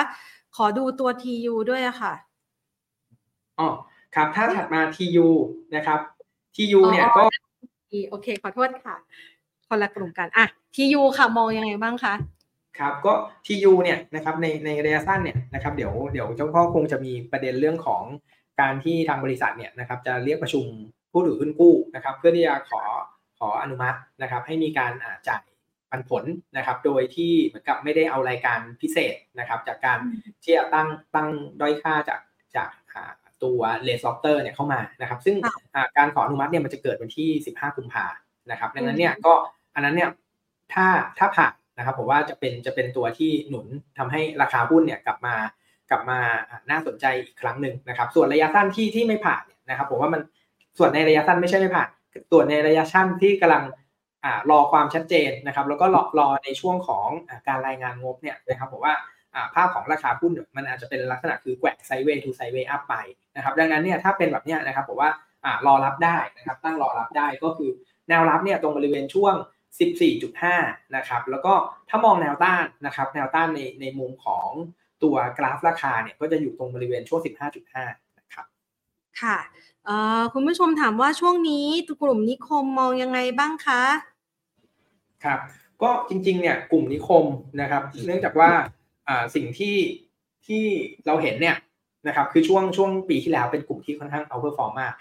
[0.57, 2.15] ขอดูตัว TU ด้วยอะค่ะ
[3.59, 3.69] อ๋อ
[4.15, 5.27] ครับถ้าถัดมา TU
[5.75, 6.01] นะครับ
[6.57, 7.23] TU เนี่ยก็
[8.11, 8.97] โอเคขอโทษค่ะ
[9.69, 12.15] คนละกลุ่มกันอะ TU ค่ะมองยังไงบ้างคะ
[12.79, 13.13] ครับก็
[13.47, 18.03] TU เนี่ยนะครับในในระยะสั้นเนี่ยนะครับเดี๋ยวเดี๋ยวเจ้าพ่อคงจะมีประเด็นเรื่องของ
[18.61, 20.65] การที่ทางบริษัทเนี่ยนะครับจะเรียกประชุม
[21.13, 22.83] ผู้ถือหุ้นกู้นะครับ เพื่อที่จะขอ
[23.39, 24.93] ขออนุมัตินะครับ ให้มีการ
[25.29, 25.43] จ่าย
[25.91, 26.25] ปันผล
[26.57, 29.99] นะครับ โดยที่เหมือนกับไม่ได้เอารายการพิเศษนะครับ จากการ
[30.43, 31.29] ที่จะตั้งตั้ง
[31.61, 32.21] ด้อยค่าจาก
[32.57, 32.71] จาก
[33.45, 35.37] ตัว Red Lobster เนี่ยเข้ามานะครับ ซึ่ง
[35.99, 38.07] การขออนุมัติเนี่ยมันจะเกิดวันที่ 15 กุมภา
[38.51, 39.35] นะครับดังนั้นเนี่ยก็
[39.77, 40.11] อันนั้นเนี่ย
[40.75, 40.87] ถ้า
[41.19, 43.67] ถ้าผ่านนะครับผมว่าจะเป็นจะเป็นตัวที่หนุน
[43.99, 45.35] ทำให้ราคาหุ้นเนี่ยกลับมา
[45.91, 46.19] กลับมา
[46.71, 50.21] น่าสนใจอีกครั้งหนึ่งนะครับ ส่วนระยะสั้นที่ที่ไม่ผ่านเนี่ยนะครับผมว่ามัน
[50.79, 51.89] ส่วนในระยะสั้นไม่ใช่ไม่ผ่าน
[52.33, 53.65] ตัวในระยะสั้นที่กำลัง
[54.51, 57.09] รอความชัดเจนนะครับ แล้วก็รอรอในช่วงของ
[57.49, 58.95] การรายงานงบเนี่ยนะครับผมว่า
[59.55, 62.95] ภาพของราคาหุ้นมันอาจจะเป็นลักษณะคือแกว่งไซเวย์ทูไซเวย์อัพไป
[63.37, 65.11] นะครับ ดังนั้นเนี่ยถ้าเป็นแบบนี้นะครับผมว่า
[65.67, 67.71] รอรับได้นะครับตั้งรอรับได้ก็คือ
[68.09, 69.35] แนวรับเนี่ยตรงบริเวณช่วง
[70.21, 71.53] 14.5 นะครับ แล้วก็
[71.89, 74.49] ถ้ามองแนวต้านนะครับ แนวต้านในในมุมของ
[75.03, 77.21] ตัวกราฟราคาเนี่ยก็จะอยู่ตรงบริเวณช่วง
[77.65, 78.47] 15.5 นะครับ
[79.21, 79.37] ค่ะ
[80.33, 81.67] คุณผู้ชมถามว่าช่วงนี้
[82.03, 83.83] กลุ่มนิคมมองยังไงบ้างคะ
[85.25, 85.41] ครับ
[85.83, 87.25] ก็จริงๆ เนี่ยกลุ่มนิคม
[87.61, 88.51] นะครับ เนื่องจากว่า
[89.35, 89.77] สิ่งที่
[90.47, 90.65] ที่
[91.07, 91.57] เราเห็นเนี่ย
[92.07, 94.93] นะครับคือช่วงช่วงปีที่แล้วเป็นกลุ่มที่ค่อนข้าง outperform มาก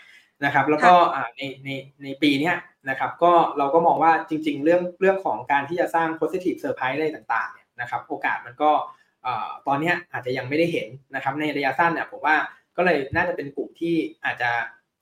[0.46, 0.94] นะครับ แล้วก็
[1.36, 1.70] ในใน
[2.04, 2.52] ในปีนี้
[2.90, 8.72] นะครับก็เราก็มองว่าจริง ๆ เรื่องเรื่องของการที่จะสร้าง positive surprise อะไรต่างๆเนี่ยนะครับโอกาสมันก็
[9.68, 12.36] ตอนนี้อาจจะยังไม่ได้เห็นนะครับในระยะสั้นเนี่ยผมว่า
[12.78, 14.52] ก็เลยน่าจะเป็นกลุ่มที่อาจจะ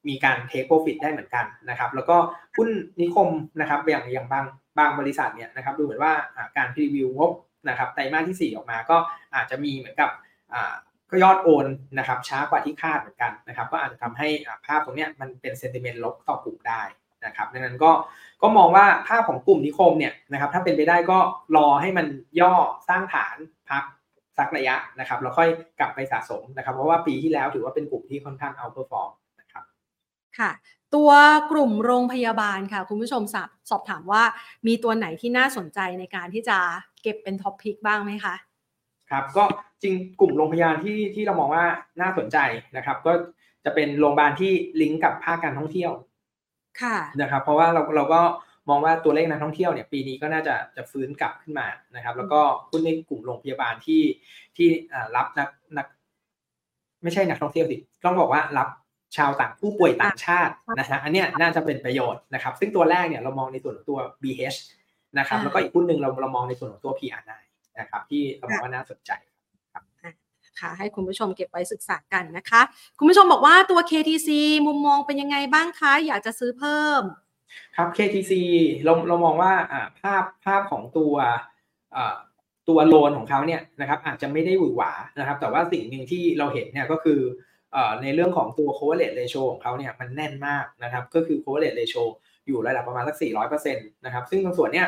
[0.07, 2.17] มีการ take profit ได้เหมือนกันนะครับแล้วก็
[2.55, 2.69] หุ้น
[3.01, 3.29] นิคม
[3.61, 4.45] นะครับอย่างอย่างบาง
[4.77, 6.13] บางบริษัทเนี่ยนะครับดูเหมือนว่า
[6.57, 7.31] การ preview งบ
[7.69, 8.97] นะครับไตรมาสที่ 4 ออกมาก็
[9.35, 10.09] อาจจะมีเหมือนกับ
[11.09, 11.67] ก็ยอดโอน
[11.99, 14.27] นะครับช้ากว่าที่คาดเหมือนกันนะครับก็อาจจะทำให้
[14.65, 16.81] ภาพตรงนี้มันเป็น sentiment ลบต่อกลุ่มได้
[17.25, 17.91] นะครับดังนั้นก็
[18.41, 21.17] ก็มองว่าภาพของกลุ่มนิคมเนี่ยนะครับถ้าเป็นไปได้ก็
[21.55, 22.05] รอให้มัน
[22.39, 22.53] ย่อ
[22.89, 23.35] สร้างฐาน
[23.69, 23.83] พัก
[24.37, 25.49] สักระยะนะครับแล้วค่อย
[25.79, 29.63] กลับไปสะสมนะครับ เพราะว่าปีที่แล้วถือว่าเป็นกลุ่มที่ค่อนข้าง outperformนะครับ
[30.39, 30.51] ค่ะ
[30.95, 31.11] ตัว
[31.51, 34.23] กลุ่มโรงพยาบาลค่ะ คุณผู้ชมสอบสอบถามว่า
[34.67, 36.57] มีตัวไหนที่น่าสนใจในการที่จะ
[37.01, 38.35] เก็บเป็นท็อปพิกบ้างไหมคะ
[39.11, 39.43] ครับก็
[39.83, 41.65] จริงกลุ่มโรงพยาบาลที่ที่เรามองว่า
[42.01, 42.37] น่าสนใจ
[42.77, 43.13] นะครับ ก็
[43.65, 44.51] จะเป็นโรงพยาบาลที่
[44.81, 46.12] ลิงก์กับภาคการท่องเที่ยวค่ะ
[47.21, 48.21] นะครับเพราะว่าเราเราก็
[48.69, 54.01] มองว่าตัวเลขนักท่องเที่ยวเนี่ยปีนี้ก็น่าจะจะฟื้นกลับขึ้นมานะครับ แล้วก็หุ้นในกลุ่มโรงพยาบาลที่
[54.57, 54.67] ที่
[55.15, 55.85] รับนักนัก
[57.03, 58.67] ไม่ใช่นักท่องเที่ยวสิต้องบอกว่ารับ
[59.17, 64.57] ชาวต่างผู้ป่วยต่างชาตินะฮะอันนี้น่าจะเป็นประโยชน์นะครับ ซึ่งตัวแรกเนี่ยเรามองในส่วนของตัว BH
[65.19, 67.31] นะครับ แล้วก็อีกหุ้นหนึ่งเราเรามองในส่วนของตัว PR9
[67.79, 69.32] นะครับ ที่เราบอกว่าน่าสนใจครับ
[70.59, 72.61] ค่ะ ให้คุณผู้ชมเก็บไว้ศึกษากันนะคะ
[72.99, 74.29] คุณผู้ชมบอกว่าตัว KTC
[74.67, 77.01] มุมมองเป็นยังไงบ้างคะ อยากจะซื้อเพิ่ม
[77.75, 78.33] ครับ KTC
[78.83, 79.53] เราเรามองว่า
[79.99, 81.13] ภาพภาพของตัว
[82.69, 87.19] ตัวโลนของเขาเนี่ยนะครับอาจจะไม่ได้หวือหวานะครับ แต่ว่าสิ่งหนึ่งที่เราเห็นเนี่ยก็คือ
[88.01, 92.03] ในเรื่องของตัว coverage ratio ของเขาเนี่ยมันแน่นมากนะครับ ก็คือ coverage ratio
[92.47, 93.15] อยู่ระดับประมาณสัก
[93.61, 94.87] 400%นะครับ ซึ่งตรงส่วนเนี้ย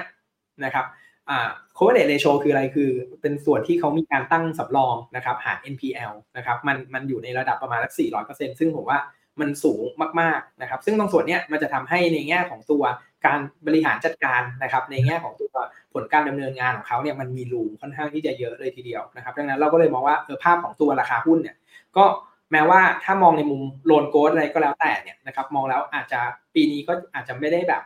[0.65, 0.85] นะครับ
[1.29, 2.89] อ่า coverage ratio คืออะไรคือ
[3.21, 7.93] เป็นส่วนที่เขามีการตั้งสำรองนะครับหาร NPL นะครับมันมันอยู่ในระดับประมาณสัก
[8.25, 8.99] 400%ซึ่งผมว่า
[9.39, 9.83] มันสูง
[10.21, 12.83] มากๆนะครับ ซึ่งตรงส่วนนี้มันจะทำให้ในแง่ของตัว
[13.25, 15.53] การบริหารจัดการนะครับ ในแง่ของตัว
[15.93, 21.55] ผลการดำเนินงานของเขาเนี่ยมันมีรูมค่อนข้างที่จะเยอะเลยทีเดียวนะครับ ดังนั้นเราก็เลยมองว่าเออภาพของตัวราคาหุ้นเนี่ย
[21.97, 22.05] ก็
[22.51, 26.19] แม้ว่าถ้ามองในมุมโลนโกดอะไรก็แล้วแต่เนี่ยนะครับมองแล้วอาจจะ
[26.55, 27.81] ปีนี้ก็อาจจะไม่ได้แบบ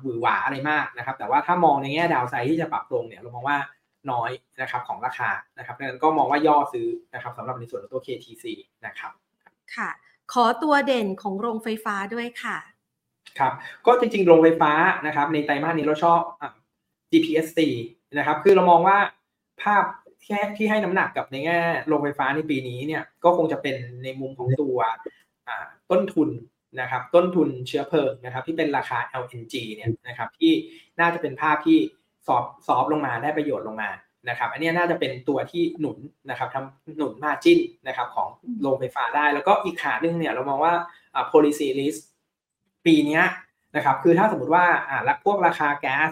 [0.00, 3.58] หวือหวาอะไรมากนะครับ แต่ว่าถ้ามองในแง่ดาวไซด์ที่จะปรับลงเนี่ยเรามองว่า
[4.10, 4.30] น้อย
[4.62, 8.44] นะครับของราคานะครับดังนั้นก็มองว่าย่อซื้อนะครับสำหรับในส่วนของตัว KTC
[8.86, 9.12] นะครับ
[9.76, 9.90] ค่ะ
[10.32, 12.58] ขอตัวเด่นของโรงไฟฟ้าด้วยค่ะ
[13.38, 13.52] ครับ
[13.86, 14.72] ก็จริงๆโรงไฟฟ้า
[15.06, 16.20] นะครับในไตรมาสนี้เราชอบ
[17.10, 17.58] GPSC
[18.18, 18.98] นะครับคือเรามองว่า
[19.62, 19.84] ภาพ
[20.22, 21.58] ที่ที่ให้น้ำหนักกับในแง่
[21.88, 24.78] โรงไฟฟ้าในปีนี้เนี่ยก็คงจะเป็นในมุมของตัว
[25.90, 26.28] ต้นทุน
[26.80, 30.52] นะครับต้นทุนเชื้อเพลิงนะครับที่เป็นราคา LNG เนี่ยนะครับที่
[31.00, 31.78] น่าจะเป็นภาพที่
[32.26, 33.90] สอบซอฟลงมาได้ประโยชน์ลงมา
[34.28, 35.98] นะครับอันนี้น่าจะเป็นตัวที่หนุน
[36.30, 38.28] นะครับทำหนุนมาจิ้นนะครับของ
[38.60, 40.74] โรงไฟฟ้าได้ แล้วก็อีกขาหนึ่งเนี่ยเรามองว่า
[41.14, 42.00] อ่า policy risk
[42.86, 43.20] ปีนี้
[43.76, 46.10] นะครับคือถ้าสมมติว่าอ่าพวกราคาแก๊ส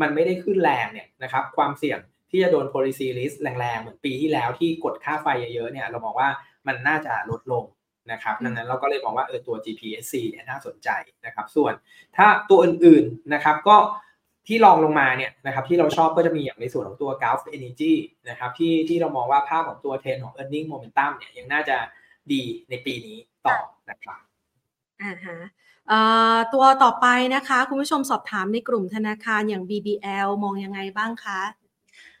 [0.00, 1.98] มันไม่ได้ขึ้นแรงเนี่ยนะครับความเสี่ยง
[2.30, 6.28] ที่จะโดน policy risk แรงๆ เหมือนปีที่แล้วที่กดค่าไฟเยอะๆเนี่ยเรามองว่า
[6.66, 7.64] มันน่าจะลดลง
[8.12, 10.88] นะครับดังนั้นเราก็เลยมองว่าเออตัว GPSC เนี่ยน่าสนใจ
[11.26, 11.72] นะครับ ส่วน
[12.16, 13.76] ถ้าตัวอื่นๆนะครับก็
[14.46, 17.94] ที่ลองลงมาเนี่ยนะครับที่เราชอบก็จะมีอย่างในส่วนของตัว Gulf Energy
[18.28, 21.76] นะครับที่ที่เรามองว่าภาพของตัวเทรนของ e a r n i n g Momentum เนี่ยยังน่าจะ
[22.32, 23.58] ดีในปีนี้ต่อ
[23.90, 24.20] นะครับ
[25.02, 25.38] อ่าฮะ
[26.54, 31.40] ตัวต่อไปนะคะ คุณผู้ชมสอบถามในกลุ่มธนาคารอย่าง BBL มองยังไงบ้างคะ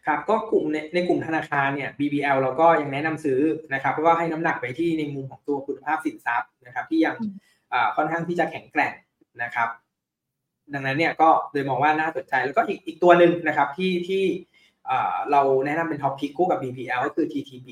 [0.08, 3.40] ครับก็กลุ่มในในกลุ่มธนาคารเนี่ย BBL เราก็ยังแนะนำซื้อ
[3.74, 7.16] นะครับ เพราะว่าให้น้ำหนักไปที่ในมุมของตัวคุณภาพสินทรัพย์นะครับ ที่ยัง
[7.96, 8.94] ค่อนข้างที่จะแข็งแกร่ง
[9.42, 9.68] นะครับ
[10.74, 14.24] ดังนั้นเนี่ยก็เลยมองว่าน่าสนใจแล้วก็อีกอีกตัวหนึ่งนะครับที่ที่
[15.30, 17.68] เราแนะนำเป็น top pick คู่กับ BBL ก็คือ TTB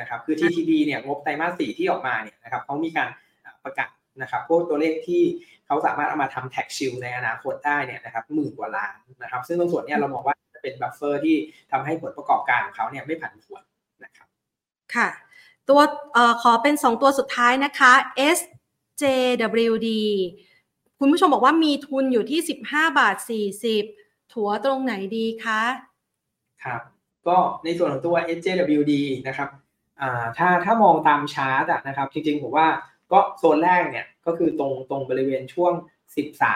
[0.00, 3.08] นะครับ คือ TTB เนี่ยงบไตรมาสสี่ที่ออกมาเนี่ยนะครับเขามีการ
[3.64, 3.90] ประกาศ
[4.22, 5.22] นะครับพวกตัวเลขที่
[5.66, 11.36] เขาสามารถเอามาทำ tax shield ในอนาคตได้เนี่ยนะครับหมื่นกว่าล้านนะครับ ซึ่งตรงส่วนนี้เรามองว่าจะ เป็น buffer ที่
[11.70, 13.62] ทำให้ผลประกอบการของเขาเนี่ยไม่ผันผวน
[14.04, 14.28] นะครับ
[14.94, 15.08] ค่ะ
[15.68, 15.80] ตัว
[16.42, 17.92] ขอเป็น 2 ตัวสุดท้ายนะคะ
[18.36, 19.88] SJWD
[20.98, 22.40] คุณผู้ชมบอกว่ามีทุนอยู่ที่
[22.70, 23.16] 15 บาท
[23.74, 25.62] 40 ถัวตรงไหนดีคะ
[26.64, 26.80] ครับ
[27.28, 28.92] ก็ในส่วนของตัว SJWD
[29.28, 29.48] นะครับ
[30.00, 32.68] อ่าถ้าถ้ามองตามชาร์ตนะครับ จริงๆ ผมว่า
[33.12, 35.72] ก็โซนแรกเนี่ยก็คือตรงตรงบริเวณช่วง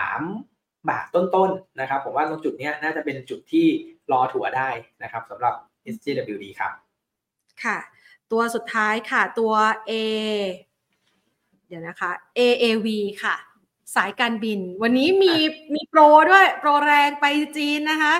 [0.03, 3.67] 13 บาทต้นๆนะครับ ผมว่าตรงจุดนี้น่าจะเป็นจุดที่
[4.13, 4.69] รอถัวได้
[5.03, 5.55] นะครับสำหรับ
[5.95, 6.73] SJWD ครับ
[7.65, 7.79] ค่ะ
[8.33, 9.53] ตัวสุดท้ายค่ะตัว
[9.91, 9.93] A
[11.69, 12.87] เดี๋ยวนะคะ AAV
[13.23, 13.37] ค่ะ
[13.97, 15.35] สายการบิน วันนี้มี
[15.75, 16.01] มีโปร
[16.31, 17.27] ด้วย โปรแรงไป
[17.57, 18.15] จีนนะคะ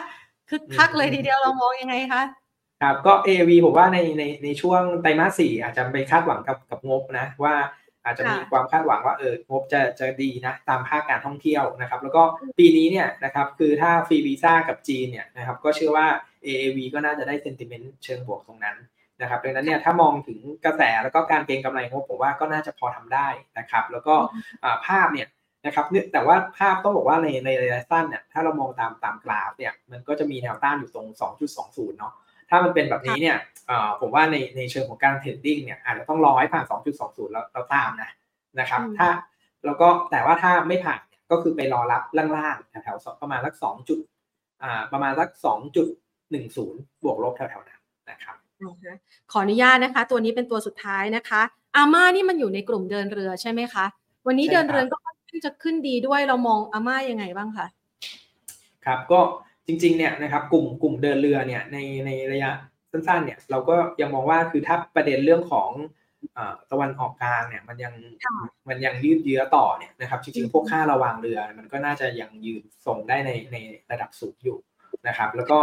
[0.51, 2.23] คึกคักเลยทีเดียวเรามองยังไงคะ
[2.83, 7.55] ครับก็ AV ผมว่าในในในช่วงไตรมาสสี่อาจจะไปคาดหวังกับกับงบนะว่า
[8.05, 12.23] อาจจะมีความคาดหวังว่าเอองบจะจะดีนะตามภาคการท่องเที่ยวนะครับ แล้วก็
[12.59, 16.07] ปีนี้เนี่ยนะครับคือถ้าฟรีวีซ่ากับจีนเนี่ยนะครับก็เชื่อว่า
[16.47, 18.77] AAV ก็น่าจะได้ sentiment เชิงบวกตรงนั้น
[19.21, 23.29] นะครับดังนั้นเนี่ยถ้ามองถึงกระแสแล้วก็การเก็งกำไรงบผมว่าก็น่าจะพอทำได้
[23.59, 24.15] นะครับ แล้วก็
[24.87, 25.29] ภาพเนี่ย
[25.67, 31.07] นะครับแต่ว่าภาพต้องบอกว่าในในระยะสั้นเนี่ยถ้าเรามองตามตามกราฟเนี่ยมันก็จะมีแนวต้านอยู่ตรง
[31.53, 32.13] 2.20 เนาะ
[32.51, 33.37] ถ้ามันเป็นแบบนี้เนี่ย
[34.01, 36.65] ผมว่าในในเชิงของการ trading เนี่ยอาจจะต้องรอให้ผ่าน
[36.99, 38.11] 2.20 แล้วเราตามนะ
[38.61, 39.09] นะครับ ถ้า
[39.65, 42.03] แล้วก็แต่ว่าถ้าไม่ผ่านก็คือไปรอรับ
[42.37, 44.01] ล่างๆแถวๆประมาณสัก2จุด
[44.63, 45.29] อ่าประมาณสัก
[45.97, 47.81] 2.10 บวกลบแถวๆนั้น
[48.11, 48.37] นะครับ
[49.33, 51.43] ขออนุญาตนะคะ ตัวนี้เป็นตัวสุดท้ายนะคะ
[51.77, 53.85] อาม่านี่มันอยู่ในกลุ่มเดินเรือใช่ไหมคะ
[54.27, 57.67] วันนี้เดินเรือก็ค่อนข้างจะขึ้นดีด้วยเรามองอาม่ายังไงบ้างคะ
[58.85, 59.21] ครับก็
[59.67, 62.51] จริงๆเนี่ยนะครับกลุ่มกลุ่มเดินเรือเนี่ยในในระยะ
[62.93, 65.71] สั้นๆเนี่ยเราก็ยังมองว่าคือถ้าประเด็นเรื่องของ
[66.71, 67.95] ตะวันออกกลางเนี่ยมันยัง
[68.69, 73.57] มันยังยืดเยื้อต่อเนี่ยนะครับจริงๆพวกค่าระวางเรือ มันก็น่าจะยังยืนส่งได้ในใน
[73.91, 74.59] ระดับสูงอยู่
[75.09, 75.59] นะครับ แล้วก็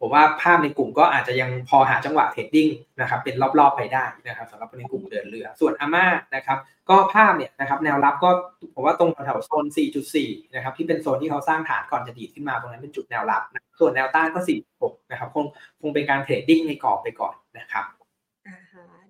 [0.00, 2.68] ผมว่าภาพในกลุ่มก็อาจจะยังพอหาจังหวะเทรดดิ้ง
[3.00, 6.58] นะครับเป็นรอบๆไปได้นะครับสำหรับในกลุ่มเดินเรือ ส่วนอาม่านะครับ
[6.90, 8.30] ก็ภาพเนี่ยนะครับแนวรับก็
[8.74, 9.64] ผมว่าตรงแถวโซน
[10.10, 13.42] 4.4 นะครับที่เป็นโซนที่เขาสร้างฐานก่อนจะดีดขึ้นมาตรงนั้นเป็นจุดแนวรับ
[13.80, 14.40] ส่วนแนวต้านก็
[14.76, 15.44] 4.6 นะครับคง
[15.80, 17.84] คงเป็นการ trading ในกรอบไปก่อนนะครับ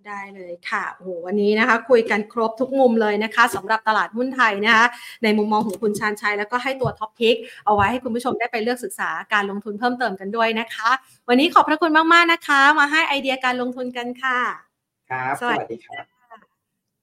[0.08, 4.86] ได้เลยค่ะโอ้โหวันนี้นะคะ คุยกันครบทุกมุมเลยนะคะสำหรับตลาดหุ้นไทยนะคะ
[5.22, 7.36] ในมุมมองของคุณชาญชัย แล้วก็ให้ตัว top pick
[7.66, 10.90] เอาไว้ให้คุณผู้ชมได้ไปเลือกศึกษาการลงทุนเพิ่มเติมกันด้วยนะคะ
[11.28, 14.38] วันนี้ขอบพระคุณมากๆนะคะ มาให้ไอเดียการลงทุนกันค่ะ
[15.10, 16.04] ครับ สวัสดีครับ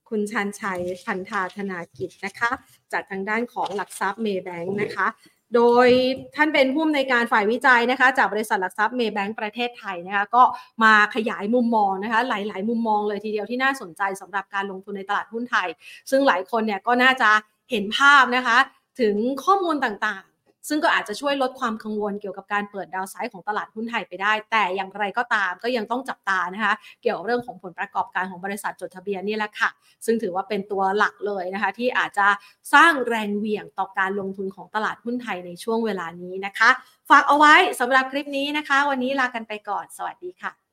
[0.08, 2.50] คุณชาญชัยพันธาธนากิจนะคะ
[2.92, 5.06] จากทางด้านของหลักทรัพย์เมย์แบงค์นะคะ
[5.54, 5.88] โดย
[6.36, 10.42] ท่านเป็นผู้อำนวยการฝ่ายวิจัยนะคะ จากบริษัทหลักทรัพย์เมย์แบงก์ประเทศไทยนะคะก็
[10.82, 15.68] มาขยายมุมมองนะคะ หลาย ๆ มุมมองเลยทีเดียวที่น่าสนใจสำหรับการลงทุนในตลาดหุ้นไทย
[16.10, 17.30] ซึ่งหลายคนเนี่ยก็น่าจะ
[17.70, 18.58] เห็นภาพนะคะ
[19.00, 20.24] ถึงข้อมูลต่าง
[20.68, 29.70] ซึ่งก็อาจจะช่วยลดความกังวลเกี่ยวกับการเปิดดาวไซด์ของตลาดหุ้นไทยไปได้ แต่อย่างไรก็ตามก็ยังต้องจับตานะคะ เกี่ยวกับเรื่องของผลประกอบการของบริษัทจดทะเบียนนี่แหละค่ะ
[30.04, 32.26] ซึ่งถือว่าเป็นตัวหลักเลยนะคะ ที่อาจจะ
[32.74, 36.70] สร้างแรงเหวี่ยงต่อการลงทุนของตลาดหุ้นไทยในช่วงเวลานี้นะคะ
[37.10, 40.67] ฝากเอาไว้สำหรับคลิปนี้นะคะ วันนี้ลากันไปก่อน สวัสดีค่ะ